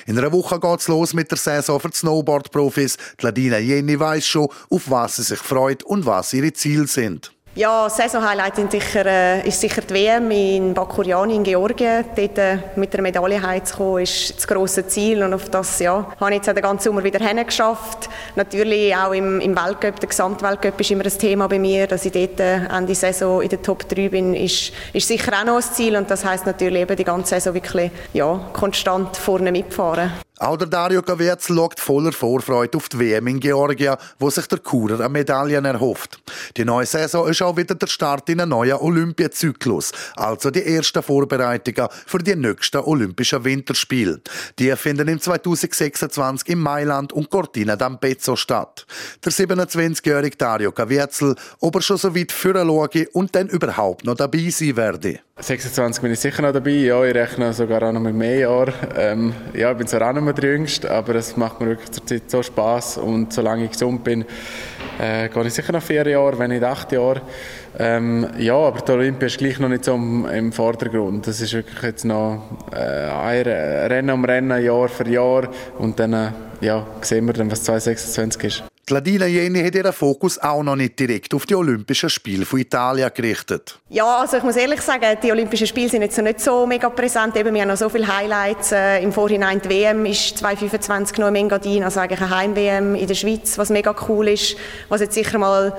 In 0.05 0.19
einer 0.19 0.31
Woche 0.31 0.59
geht's 0.59 0.87
los 0.87 1.15
mit 1.15 1.31
der 1.31 1.39
Saison 1.39 1.79
für 1.79 1.89
die 1.89 1.97
Snowboard-Profis. 1.97 2.97
Die 3.19 3.25
Ladina 3.25 3.57
Jenny 3.57 3.99
weiss 3.99 4.27
schon, 4.27 4.49
auf 4.69 4.91
was 4.91 5.15
sie 5.15 5.23
sich 5.23 5.39
freut 5.39 5.81
und 5.81 6.05
was 6.05 6.31
ihre 6.31 6.53
Ziele 6.53 6.85
sind. 6.85 7.34
Ja, 7.57 7.89
Saisonhighlight 7.89 8.57
ist 8.57 8.71
sicher, 8.71 9.05
äh, 9.05 9.47
ist 9.47 9.61
sicher 9.61 9.79
die 9.79 9.93
WM 9.93 10.29
in 10.29 10.73
Bakuriani 10.73 11.35
in 11.35 11.43
Georgien. 11.43 12.03
Dort 12.13 12.37
äh, 12.37 12.57
mit 12.75 12.91
der 12.91 13.01
Medaille 13.01 13.41
heimzukommen, 13.41 14.03
ist 14.03 14.35
das 14.35 14.45
grosse 14.45 14.85
Ziel 14.87 15.23
und 15.23 15.33
auf 15.33 15.49
das 15.49 15.79
ja, 15.79 16.05
habe 16.19 16.31
ich 16.31 16.35
jetzt 16.35 16.47
den 16.47 16.55
ganzen 16.55 16.83
Sommer 16.83 17.01
wieder 17.05 17.25
hingeschafft. 17.25 18.09
Natürlich 18.35 18.93
auch 18.93 19.13
im, 19.13 19.39
im 19.39 19.55
Weltcup, 19.55 20.01
der 20.01 20.09
Gesamtweltcup 20.09 20.81
ist 20.81 20.91
immer 20.91 21.05
ein 21.05 21.17
Thema 21.17 21.47
bei 21.47 21.57
mir, 21.57 21.87
dass 21.87 22.03
ich 22.03 22.11
dort 22.11 22.41
äh, 22.41 22.65
Ende 22.65 22.93
Saison 22.93 23.41
in 23.41 23.47
der 23.47 23.61
Top 23.61 23.87
3 23.87 24.09
bin, 24.09 24.33
ist, 24.33 24.73
ist 24.91 25.07
sicher 25.07 25.31
auch 25.39 25.45
noch 25.45 25.55
ein 25.55 25.61
Ziel 25.61 25.95
und 25.95 26.11
das 26.11 26.25
heisst 26.25 26.45
natürlich 26.45 26.81
eben 26.81 26.97
die 26.97 27.05
ganze 27.05 27.35
Saison 27.35 27.53
wirklich 27.53 27.89
ja, 28.11 28.37
konstant 28.51 29.15
vorne 29.15 29.53
mitfahren. 29.53 30.11
Auch 30.37 30.57
der 30.57 30.67
Dario 30.67 31.01
Caviezel 31.01 31.55
schaut 31.55 31.79
voller 31.79 32.11
Vorfreude 32.11 32.77
auf 32.77 32.89
die 32.89 32.99
WM 32.99 33.25
in 33.27 33.39
Georgien, 33.39 33.95
wo 34.19 34.29
sich 34.29 34.45
der 34.47 34.59
Kurer 34.59 34.99
eine 34.99 35.07
Medaillen 35.07 35.63
erhofft. 35.63 36.19
Die 36.57 36.65
neue 36.65 36.85
Saison 36.85 37.29
ist 37.29 37.41
auch 37.45 37.57
wieder 37.57 37.75
der 37.75 37.87
Start 37.87 38.29
in 38.29 38.41
einen 38.41 38.49
neuen 38.49 38.73
Olympiazyklus, 38.73 39.91
also 40.15 40.51
die 40.51 40.65
ersten 40.65 41.03
Vorbereitungen 41.03 41.89
für 42.05 42.19
die 42.19 42.35
nächsten 42.35 42.77
Olympischen 42.77 43.43
Winterspiele. 43.43 44.21
Die 44.59 44.75
finden 44.75 45.07
im 45.07 45.19
2026 45.19 46.49
in 46.49 46.59
Mailand 46.59 47.13
und 47.13 47.29
Cortina 47.29 47.75
d'Ampezzo 47.75 48.35
statt. 48.35 48.85
Der 49.23 49.31
27-jährige 49.31 50.37
Dario 50.37 50.71
Caviezel, 50.71 51.35
ob 51.59 51.75
er 51.75 51.81
schon 51.81 51.97
so 51.97 52.15
weit 52.15 52.31
führen 52.31 52.69
und 53.13 53.35
dann 53.35 53.47
überhaupt 53.47 54.05
noch 54.05 54.15
dabei 54.15 54.49
sein 54.49 54.75
werde. 54.75 55.19
26 55.37 56.01
bin 56.01 56.13
ich 56.13 56.19
sicher 56.21 56.41
noch 56.41 56.53
dabei, 56.53 56.71
ja, 56.71 57.03
ich 57.03 57.13
rechne 57.13 57.51
sogar 57.51 57.83
auch 57.83 57.91
noch 57.91 57.99
mit 57.99 58.15
mehr 58.15 58.39
Jahren. 58.39 58.73
Ähm, 58.95 59.33
ja, 59.53 59.71
ich 59.71 59.77
bin 59.77 59.85
zwar 59.85 60.09
auch 60.09 60.21
mehr 60.21 60.31
der 60.31 60.51
Jüngste, 60.51 60.89
aber 60.89 61.15
es 61.15 61.35
macht 61.35 61.59
mir 61.59 61.67
wirklich 61.67 61.91
zurzeit 61.91 62.31
so 62.31 62.41
Spass 62.41 62.97
und 62.97 63.33
solange 63.33 63.65
ich 63.65 63.71
gesund 63.71 64.05
bin, 64.05 64.23
äh, 64.99 65.29
gehe 65.29 65.47
ich 65.47 65.53
sicher 65.53 65.71
noch 65.71 65.83
vier 65.83 66.07
Jahre, 66.07 66.37
wenn 66.37 66.51
nicht 66.51 66.63
acht 66.63 66.91
Jahre. 66.91 67.21
Ähm, 67.77 68.27
ja, 68.37 68.55
aber 68.55 68.81
die 68.81 68.91
Olympia 68.91 69.27
ist 69.27 69.37
gleich 69.37 69.59
noch 69.59 69.69
nicht 69.69 69.85
so 69.85 69.95
im, 69.95 70.25
im 70.27 70.51
Vordergrund. 70.51 71.27
Das 71.27 71.41
ist 71.41 71.53
wirklich 71.53 71.81
jetzt 71.81 72.05
noch 72.05 72.41
äh, 72.71 72.77
ein 72.77 73.43
Rennen 73.43 74.11
um 74.11 74.25
Rennen, 74.25 74.63
Jahr 74.63 74.87
für 74.87 75.07
Jahr 75.07 75.49
und 75.77 75.99
dann 75.99 76.13
äh, 76.13 76.31
ja, 76.61 76.85
sehen 77.01 77.25
wir 77.25 77.33
dann, 77.33 77.51
was 77.51 77.63
2026 77.63 78.43
ist. 78.43 78.63
Die 78.87 78.93
Ladina 78.93 79.25
Jenny 79.25 79.63
hat 79.63 79.73
ihren 79.73 79.91
Fokus 79.91 80.37
auch 80.37 80.61
noch 80.61 80.75
nicht 80.75 80.99
direkt 80.99 81.33
auf 81.33 81.47
die 81.47 81.55
Olympischen 81.55 82.07
Spiele 82.07 82.45
von 82.45 82.59
Italien 82.59 83.09
gerichtet. 83.11 83.79
Ja, 83.89 84.19
also 84.19 84.37
ich 84.37 84.43
muss 84.43 84.55
ehrlich 84.57 84.79
sagen, 84.81 85.17
die 85.23 85.31
Olympischen 85.31 85.65
Spiele 85.65 85.89
sind 85.89 86.03
jetzt 86.03 86.15
noch 86.17 86.23
nicht 86.23 86.39
so 86.39 86.67
mega 86.67 86.91
präsent. 86.91 87.35
Eben, 87.35 87.51
wir 87.55 87.61
haben 87.61 87.69
noch 87.69 87.77
so 87.77 87.89
viele 87.89 88.07
Highlights. 88.07 88.73
Äh, 88.73 89.01
Im 89.01 89.11
Vorhinein 89.11 89.59
die 89.59 89.69
WM 89.69 90.05
ist 90.05 90.37
2025 90.37 91.17
noch 91.17 91.29
im 91.29 91.35
Engadin, 91.35 91.83
also 91.83 91.99
eigentlich 91.99 92.21
eine 92.21 92.29
Heim-WM 92.29 92.93
in 92.93 93.07
der 93.07 93.15
Schweiz, 93.15 93.57
was 93.57 93.71
mega 93.71 93.95
cool 94.07 94.27
ist, 94.27 94.55
was 94.87 95.01
jetzt 95.01 95.15
sicher 95.15 95.39
mal 95.39 95.75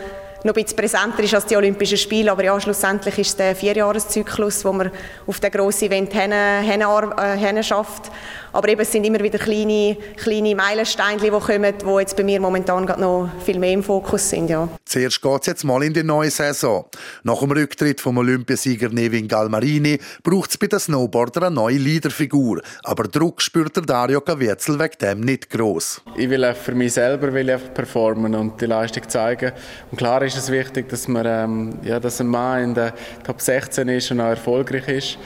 noch 0.46 0.54
ein 0.54 0.62
bisschen 0.62 0.76
präsenter 0.76 1.22
ist 1.22 1.34
als 1.34 1.46
die 1.46 1.56
Olympischen 1.56 1.98
Spiele. 1.98 2.32
Aber 2.32 2.42
ja, 2.42 2.58
schlussendlich 2.58 3.18
ist 3.18 3.28
es 3.28 3.36
der 3.36 3.54
Vierjahreszyklus, 3.54 4.64
wo 4.64 4.72
man 4.72 4.90
auf 5.26 5.40
den 5.40 5.50
grossen 5.50 5.86
Event 5.86 6.12
hin, 6.12 6.32
hin, 6.32 6.80
äh, 6.80 7.36
hin 7.36 7.62
schafft. 7.62 8.10
Aber 8.56 8.70
eben, 8.70 8.80
es 8.80 8.90
sind 8.90 9.04
immer 9.04 9.20
wieder 9.20 9.38
kleine, 9.38 9.98
kleine 10.16 10.54
Meilensteine, 10.54 11.20
die 11.20 11.28
kommen, 11.28 11.74
die 11.78 12.00
jetzt 12.00 12.16
bei 12.16 12.24
mir 12.24 12.40
momentan 12.40 12.86
gerade 12.86 13.02
noch 13.02 13.28
viel 13.44 13.58
mehr 13.58 13.72
im 13.72 13.82
Fokus 13.82 14.30
sind. 14.30 14.48
Ja. 14.48 14.66
Zuerst 14.86 15.20
geht 15.20 15.40
es 15.42 15.46
jetzt 15.46 15.64
mal 15.64 15.82
in 15.82 15.92
die 15.92 16.02
neue 16.02 16.30
Saison. 16.30 16.86
Nach 17.22 17.38
dem 17.40 17.50
Rücktritt 17.50 18.00
vom 18.00 18.16
Olympiasieger 18.16 18.88
Nevin 18.88 19.28
Galmarini 19.28 19.98
braucht 20.22 20.52
es 20.52 20.56
bei 20.56 20.68
den 20.68 20.78
Snowboarder 20.78 21.48
eine 21.48 21.54
neue 21.54 21.76
Leaderfigur. 21.76 22.62
Aber 22.82 23.04
Druck 23.04 23.42
spürt 23.42 23.76
der 23.76 23.82
Dario 23.82 24.22
Caviezel 24.22 24.78
wegen 24.78 24.98
dem 25.02 25.20
nicht 25.20 25.50
gross. 25.50 26.00
Ich 26.16 26.30
will 26.30 26.54
für 26.54 26.72
mich 26.72 26.94
selber 26.94 27.34
will 27.34 27.50
ich 27.50 27.74
performen 27.74 28.34
und 28.34 28.58
die 28.58 28.64
Leistung 28.64 29.06
zeigen. 29.06 29.52
Und 29.90 29.98
klar 29.98 30.22
ist 30.22 30.38
es 30.38 30.50
wichtig, 30.50 30.88
dass, 30.88 31.08
man, 31.08 31.26
ähm, 31.26 31.78
ja, 31.82 32.00
dass 32.00 32.22
ein 32.22 32.28
Mann 32.28 32.64
in 32.64 32.74
der 32.74 32.94
Top 33.22 33.42
16 33.42 33.86
ist 33.90 34.10
und 34.12 34.22
auch 34.22 34.30
erfolgreich 34.30 34.88
ist. 34.88 35.18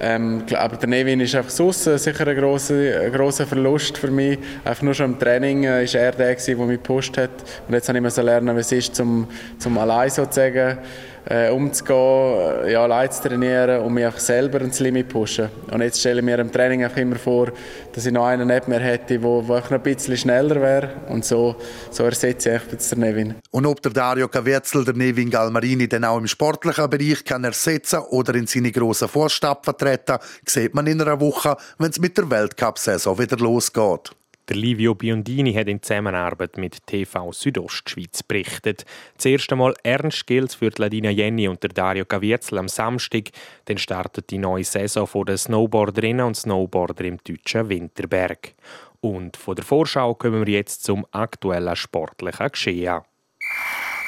Ähm, 0.00 0.44
aber 0.56 0.76
der 0.76 0.88
Nevin 0.88 1.20
ist 1.20 1.34
einfach 1.34 1.50
sonst 1.50 1.84
sicher 1.84 2.26
ein 2.26 2.36
grosser, 2.36 3.10
grosser 3.10 3.46
Verlust 3.46 3.98
für 3.98 4.10
mich. 4.10 4.38
Einfach 4.64 4.82
nur 4.82 4.94
schon 4.94 5.12
im 5.12 5.18
Training 5.18 5.64
äh, 5.64 5.84
er 5.84 6.12
der, 6.12 6.34
der 6.34 6.56
mich 6.66 6.82
gepusht 6.82 7.16
hat. 7.16 7.30
Und 7.66 7.74
jetzt 7.74 7.88
habe 7.88 7.98
ich 7.98 8.02
lernen, 8.16 8.54
wie 8.56 8.60
es 8.60 8.72
ist, 8.72 8.94
zum, 8.94 9.28
zum 9.58 9.78
allein 9.78 10.10
sozusagen 10.10 10.78
äh, 11.26 11.50
umzugehen, 11.50 12.64
äh, 12.64 12.72
ja, 12.72 12.82
allein 12.82 13.10
zu 13.10 13.22
trainieren 13.22 13.80
und 13.80 13.94
mich 13.94 14.14
selber 14.18 14.60
ins 14.60 14.80
Limit 14.80 15.08
pushen. 15.08 15.48
Und 15.70 15.80
jetzt 15.80 16.00
stelle 16.00 16.20
ich 16.20 16.24
mir 16.24 16.38
im 16.38 16.52
Training 16.52 16.84
auch 16.84 16.96
immer 16.96 17.16
vor, 17.16 17.52
dass 17.92 18.06
ich 18.06 18.12
noch 18.12 18.26
einen 18.26 18.48
nicht 18.48 18.68
mehr 18.68 18.80
hätte, 18.80 19.22
wo, 19.22 19.46
wo 19.46 19.56
ich 19.56 19.64
noch 19.64 19.72
ein 19.72 19.82
bisschen 19.82 20.16
schneller 20.16 20.60
wäre. 20.60 20.90
Und 21.08 21.24
so, 21.24 21.56
so 21.90 22.04
ersetze 22.04 22.56
ich 22.56 22.72
jetzt 22.72 22.92
den 22.92 23.00
Nevin. 23.00 23.34
Und 23.50 23.66
ob 23.66 23.80
der 23.82 23.92
Dario 23.92 24.28
Caviezel 24.28 24.84
der 24.84 24.94
Nevin 24.94 25.30
Galmarini 25.30 25.88
dann 25.88 26.04
auch 26.04 26.18
im 26.18 26.26
sportlichen 26.26 26.90
Bereich 26.90 27.24
kann 27.24 27.44
ersetzen 27.44 28.00
oder 28.10 28.34
in 28.34 28.46
seine 28.46 28.72
grossen 28.72 29.08
Vorstapfen 29.08 29.76
treten, 29.76 30.18
sieht 30.46 30.74
man 30.74 30.86
in 30.86 31.00
einer 31.00 31.20
Woche, 31.20 31.56
wenn 31.78 31.90
es 31.90 31.98
mit 31.98 32.18
der 32.18 32.30
Weltcup-Saison 32.30 33.18
wieder 33.18 33.36
losgeht. 33.36 34.12
Der 34.48 34.56
Livio 34.56 34.94
Biondini 34.94 35.54
hat 35.54 35.68
in 35.68 35.82
Zusammenarbeit 35.82 36.58
mit 36.58 36.86
TV 36.86 37.32
Südostschweiz 37.32 38.22
berichtet. 38.22 38.84
Zuerst 39.16 39.50
einmal 39.50 39.74
ernst 39.82 40.26
gilt 40.26 40.52
für 40.52 40.70
Ladina 40.76 41.08
Jenny 41.08 41.48
und 41.48 41.62
der 41.62 41.70
Dario 41.70 42.04
Caviezel 42.04 42.58
am 42.58 42.68
Samstag. 42.68 43.30
Dann 43.64 43.78
startet 43.78 44.30
die 44.30 44.38
neue 44.38 44.64
Saison 44.64 45.08
der 45.24 45.38
Snowboarderinnen 45.38 46.26
und 46.26 46.36
Snowboarder 46.36 47.04
im 47.04 47.18
deutschen 47.24 47.70
Winterberg. 47.70 48.54
Und 49.00 49.38
von 49.38 49.54
der 49.54 49.64
Vorschau 49.64 50.14
kommen 50.14 50.46
wir 50.46 50.54
jetzt 50.54 50.84
zum 50.84 51.06
aktuellen 51.10 51.76
sportlichen 51.76 52.48
Geschehen. 52.50 53.00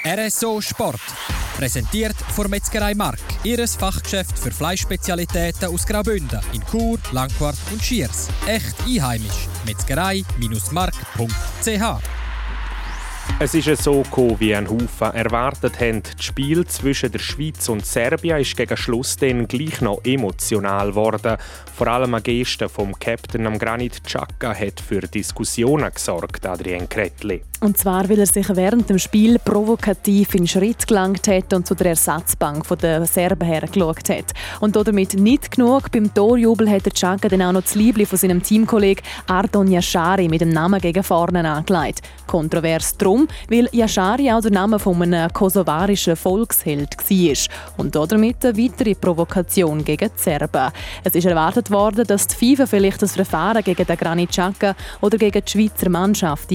RSO 0.04 0.60
Sport. 0.60 1.35
Präsentiert 1.56 2.16
von 2.34 2.50
Metzgerei 2.50 2.94
Mark. 2.94 3.18
Ihres 3.42 3.76
Fachgeschäft 3.76 4.38
für 4.38 4.50
Fleischspezialitäten 4.50 5.68
aus 5.68 5.86
Graubünden 5.86 6.40
in 6.52 6.62
Chur, 6.70 6.98
Langquart 7.12 7.56
und 7.72 7.82
Schiers. 7.82 8.28
Echt 8.46 8.74
einheimisch. 8.86 9.48
Metzgerei-mark.ch 9.64 12.16
es 13.38 13.52
ist 13.52 13.82
so 13.82 14.02
gekommen, 14.02 14.36
wie 14.38 14.54
ein 14.54 14.66
Haufen 14.66 15.12
erwartet 15.12 15.78
haben. 15.78 16.02
Das 16.02 16.24
Spiel 16.24 16.66
zwischen 16.66 17.12
der 17.12 17.18
Schweiz 17.18 17.68
und 17.68 17.84
Serbien 17.84 18.38
ist 18.38 18.56
gegen 18.56 18.76
Schluss 18.78 19.18
dann 19.18 19.46
gleich 19.46 19.82
noch 19.82 20.00
emotional 20.04 20.90
geworden. 20.90 21.36
Vor 21.74 21.86
allem 21.88 22.14
eine 22.14 22.22
Geste 22.22 22.70
vom 22.70 22.98
Captain 22.98 23.46
am 23.46 23.58
Granit 23.58 24.02
Xhaka 24.04 24.54
hat 24.54 24.80
für 24.80 25.00
Diskussionen 25.00 25.92
gesorgt, 25.92 26.46
Adrian 26.46 26.88
Kretli. 26.88 27.42
Und 27.60 27.78
zwar, 27.78 28.08
weil 28.10 28.18
er 28.18 28.26
sich 28.26 28.46
während 28.54 28.90
dem 28.90 28.98
Spiel 28.98 29.38
provokativ 29.38 30.34
in 30.34 30.46
Schritt 30.46 30.86
gelangt 30.86 31.26
hat 31.26 31.54
und 31.54 31.66
zu 31.66 31.74
der 31.74 31.86
Ersatzbank 31.88 32.66
der 32.78 33.06
Serben 33.06 33.46
hergeschaut 33.46 34.10
hat. 34.10 34.34
Und 34.60 34.76
damit 34.76 35.14
nicht 35.14 35.52
genug. 35.52 35.90
Beim 35.90 36.12
Torjubel 36.12 36.70
hat 36.70 36.84
der 36.84 36.92
Xhaka 36.92 37.28
dann 37.28 37.40
auch 37.40 37.52
noch 37.52 37.62
das 37.62 37.74
Liebling 37.74 38.06
von 38.06 38.18
seinem 38.18 38.42
Teamkollegen 38.42 39.02
Ardon 39.26 39.68
Yashari 39.68 40.28
mit 40.28 40.42
dem 40.42 40.50
Namen 40.50 40.80
gegen 40.80 41.02
vorne 41.02 41.48
angelegt. 41.48 42.02
Kontrovers 42.26 42.98
drum, 42.98 43.26
weil 43.48 43.70
Yashari 43.72 44.30
auch 44.30 44.42
der 44.42 44.50
Name 44.50 44.78
von 44.78 45.02
einem 45.02 45.32
kosovarischen 45.32 46.16
Volksheld 46.16 46.96
war. 46.98 47.56
Und 47.78 47.94
damit 47.94 48.44
eine 48.44 48.58
weitere 48.58 48.94
Provokation 48.94 49.82
gegen 49.82 50.10
die 50.14 50.22
Serben. 50.22 50.72
Es 51.04 51.14
ist 51.14 51.24
erwartet 51.24 51.70
worden, 51.70 52.06
dass 52.06 52.26
die 52.26 52.54
FIFA 52.56 52.66
vielleicht 52.66 53.00
das 53.00 53.14
Verfahren 53.14 53.64
gegen 53.64 53.86
den 53.86 53.96
Granit 53.96 54.30
Xhaka 54.30 54.74
oder 55.00 55.16
gegen 55.16 55.42
die 55.42 55.50
Schweizer 55.50 55.88
Mannschaft 55.88 56.52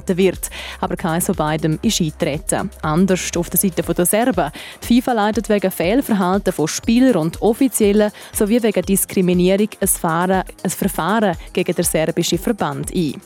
einleiten 0.00 0.16
wird. 0.16 0.50
Aber 0.80 0.96
keines 0.96 1.26
von 1.26 1.36
beidem 1.36 1.78
ist 1.82 2.00
eingetreten. 2.00 2.70
Anders 2.82 3.30
auf 3.36 3.50
der 3.50 3.58
Seite 3.58 3.82
der 3.82 4.06
Serben. 4.06 4.50
Die 4.82 5.00
FIFA 5.00 5.12
leitet 5.12 5.48
wegen 5.48 5.70
Fehlverhalten 5.70 6.52
von 6.52 6.68
Spielern 6.68 7.16
und 7.16 7.42
Offiziellen 7.42 8.12
sowie 8.32 8.62
wegen 8.62 8.82
Diskriminierung 8.82 9.68
ein, 9.80 10.44
Verfahren 10.68 11.36
gegen 11.52 11.74
den 11.74 11.84
serbischen 11.84 12.38
Verband 12.38 12.94
ein. 12.94 13.20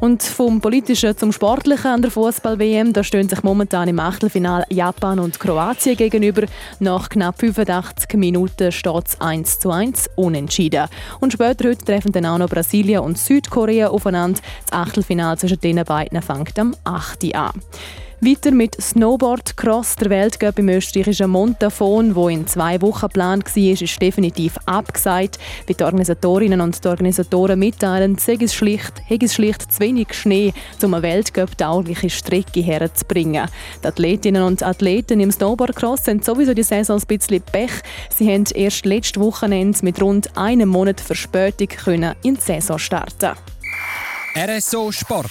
Und 0.00 0.22
vom 0.22 0.60
Politischen 0.60 1.16
zum 1.16 1.32
Sportlichen 1.32 1.90
an 1.90 2.02
der 2.02 2.10
Fußball-WM, 2.10 2.92
da 2.92 3.04
stehen 3.04 3.28
sich 3.28 3.42
momentan 3.42 3.88
im 3.88 4.00
Achtelfinal 4.00 4.64
Japan 4.68 5.18
und 5.18 5.38
Kroatien 5.38 5.96
gegenüber. 5.96 6.46
Nach 6.80 7.08
knapp 7.08 7.40
85 7.40 8.14
Minuten 8.18 8.72
steht 8.72 9.06
es 9.06 9.20
1 9.20 9.60
zu 9.60 9.70
1 9.70 10.10
unentschieden. 10.16 10.88
Und 11.20 11.32
später 11.32 11.68
heute 11.68 11.84
treffen 11.84 12.12
dann 12.12 12.26
auch 12.26 12.38
noch 12.38 12.50
Brasilien 12.50 13.00
und 13.00 13.18
Südkorea 13.18 13.88
aufeinander. 13.88 14.40
Das 14.66 14.78
Achtelfinal 14.78 15.38
zwischen 15.38 15.60
den 15.60 15.82
beiden 15.84 16.03
fängt 16.22 16.58
am 16.58 16.74
8. 16.84 17.34
an. 17.34 17.52
Weiter 18.24 18.52
mit 18.52 18.80
Snowboard 18.80 19.56
Cross. 19.56 19.96
Der 19.96 20.08
Weltcup 20.08 20.58
im 20.58 20.70
österreichischen 20.70 21.30
Montafon, 21.30 22.14
wo 22.14 22.30
in 22.30 22.46
zwei 22.46 22.80
Wochen 22.80 23.08
geplant 23.08 23.54
war, 23.54 23.62
ist 23.62 24.00
definitiv 24.00 24.56
abgesagt. 24.64 25.38
Wie 25.66 25.74
die 25.74 25.84
Organisatorinnen 25.84 26.62
und 26.62 26.82
die 26.82 26.88
Organisatoren 26.88 27.58
mitteilen, 27.58 28.16
sei 28.16 28.38
es 28.40 28.54
schlicht, 28.54 28.94
es 29.10 29.34
schlicht 29.34 29.70
zu 29.70 29.80
wenig 29.80 30.14
Schnee, 30.14 30.54
um 30.82 30.94
eine 30.94 31.02
Weltcup-taugliche 31.02 32.08
Strecke 32.08 32.62
herzubringen. 32.62 33.48
Die 33.82 33.86
Athletinnen 33.86 34.42
und 34.42 34.62
Athleten 34.62 35.20
im 35.20 35.30
Snowboard 35.30 35.76
Cross 35.76 36.04
sind 36.04 36.24
sowieso 36.24 36.54
die 36.54 36.62
Saison 36.62 36.98
ein 36.98 37.06
bisschen 37.06 37.42
Pech. 37.42 37.72
Sie 38.16 38.32
haben 38.32 38.44
erst 38.54 38.86
letztes 38.86 39.20
Wochenende 39.20 39.78
mit 39.82 40.00
rund 40.00 40.34
einem 40.36 40.70
Monat 40.70 41.00
Verspätung 41.00 41.68
in 42.22 42.36
die 42.36 42.40
Saison 42.40 42.78
starten 42.78 43.32
RSO 44.36 44.90
Sport. 44.90 45.30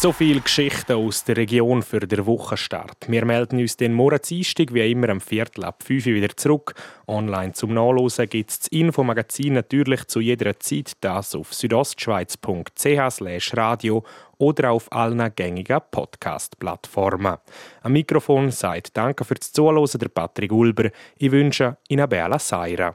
so 0.00 0.12
viele 0.12 0.40
Geschichten 0.40 0.92
aus 0.92 1.24
der 1.24 1.36
Region 1.36 1.82
für 1.82 1.98
den 1.98 2.24
Wochenstart. 2.24 3.08
Wir 3.08 3.24
melden 3.24 3.58
uns 3.58 3.76
den 3.76 3.92
morgen 3.92 4.20
wie 4.20 4.92
immer 4.92 5.08
am 5.08 5.20
Viertel 5.20 5.64
ab 5.64 5.82
5 5.82 6.06
Uhr 6.06 6.14
wieder 6.14 6.36
zurück. 6.36 6.74
Online 7.08 7.52
zum 7.52 7.74
Nachlesen 7.74 8.28
gibt 8.28 8.50
es 8.50 8.60
das 8.60 8.68
Infomagazin 8.68 9.54
natürlich 9.54 10.06
zu 10.06 10.20
jeder 10.20 10.56
Zeit, 10.60 10.92
das 11.00 11.34
auf 11.34 11.52
südostschweiz.ch 11.52 13.56
radio 13.56 14.04
oder 14.36 14.70
auf 14.70 14.92
allen 14.92 15.34
gängigen 15.34 15.80
Podcast-Plattformen. 15.90 17.38
Am 17.82 17.92
Mikrofon 17.92 18.52
sagt 18.52 18.96
Danke 18.96 19.24
fürs 19.24 19.52
Zuhören 19.52 19.98
der 19.98 20.08
Patrick 20.10 20.52
Ulber. 20.52 20.90
Ich 21.16 21.32
wünsche 21.32 21.76
Inabella 21.88 22.38
Seira. 22.38 22.94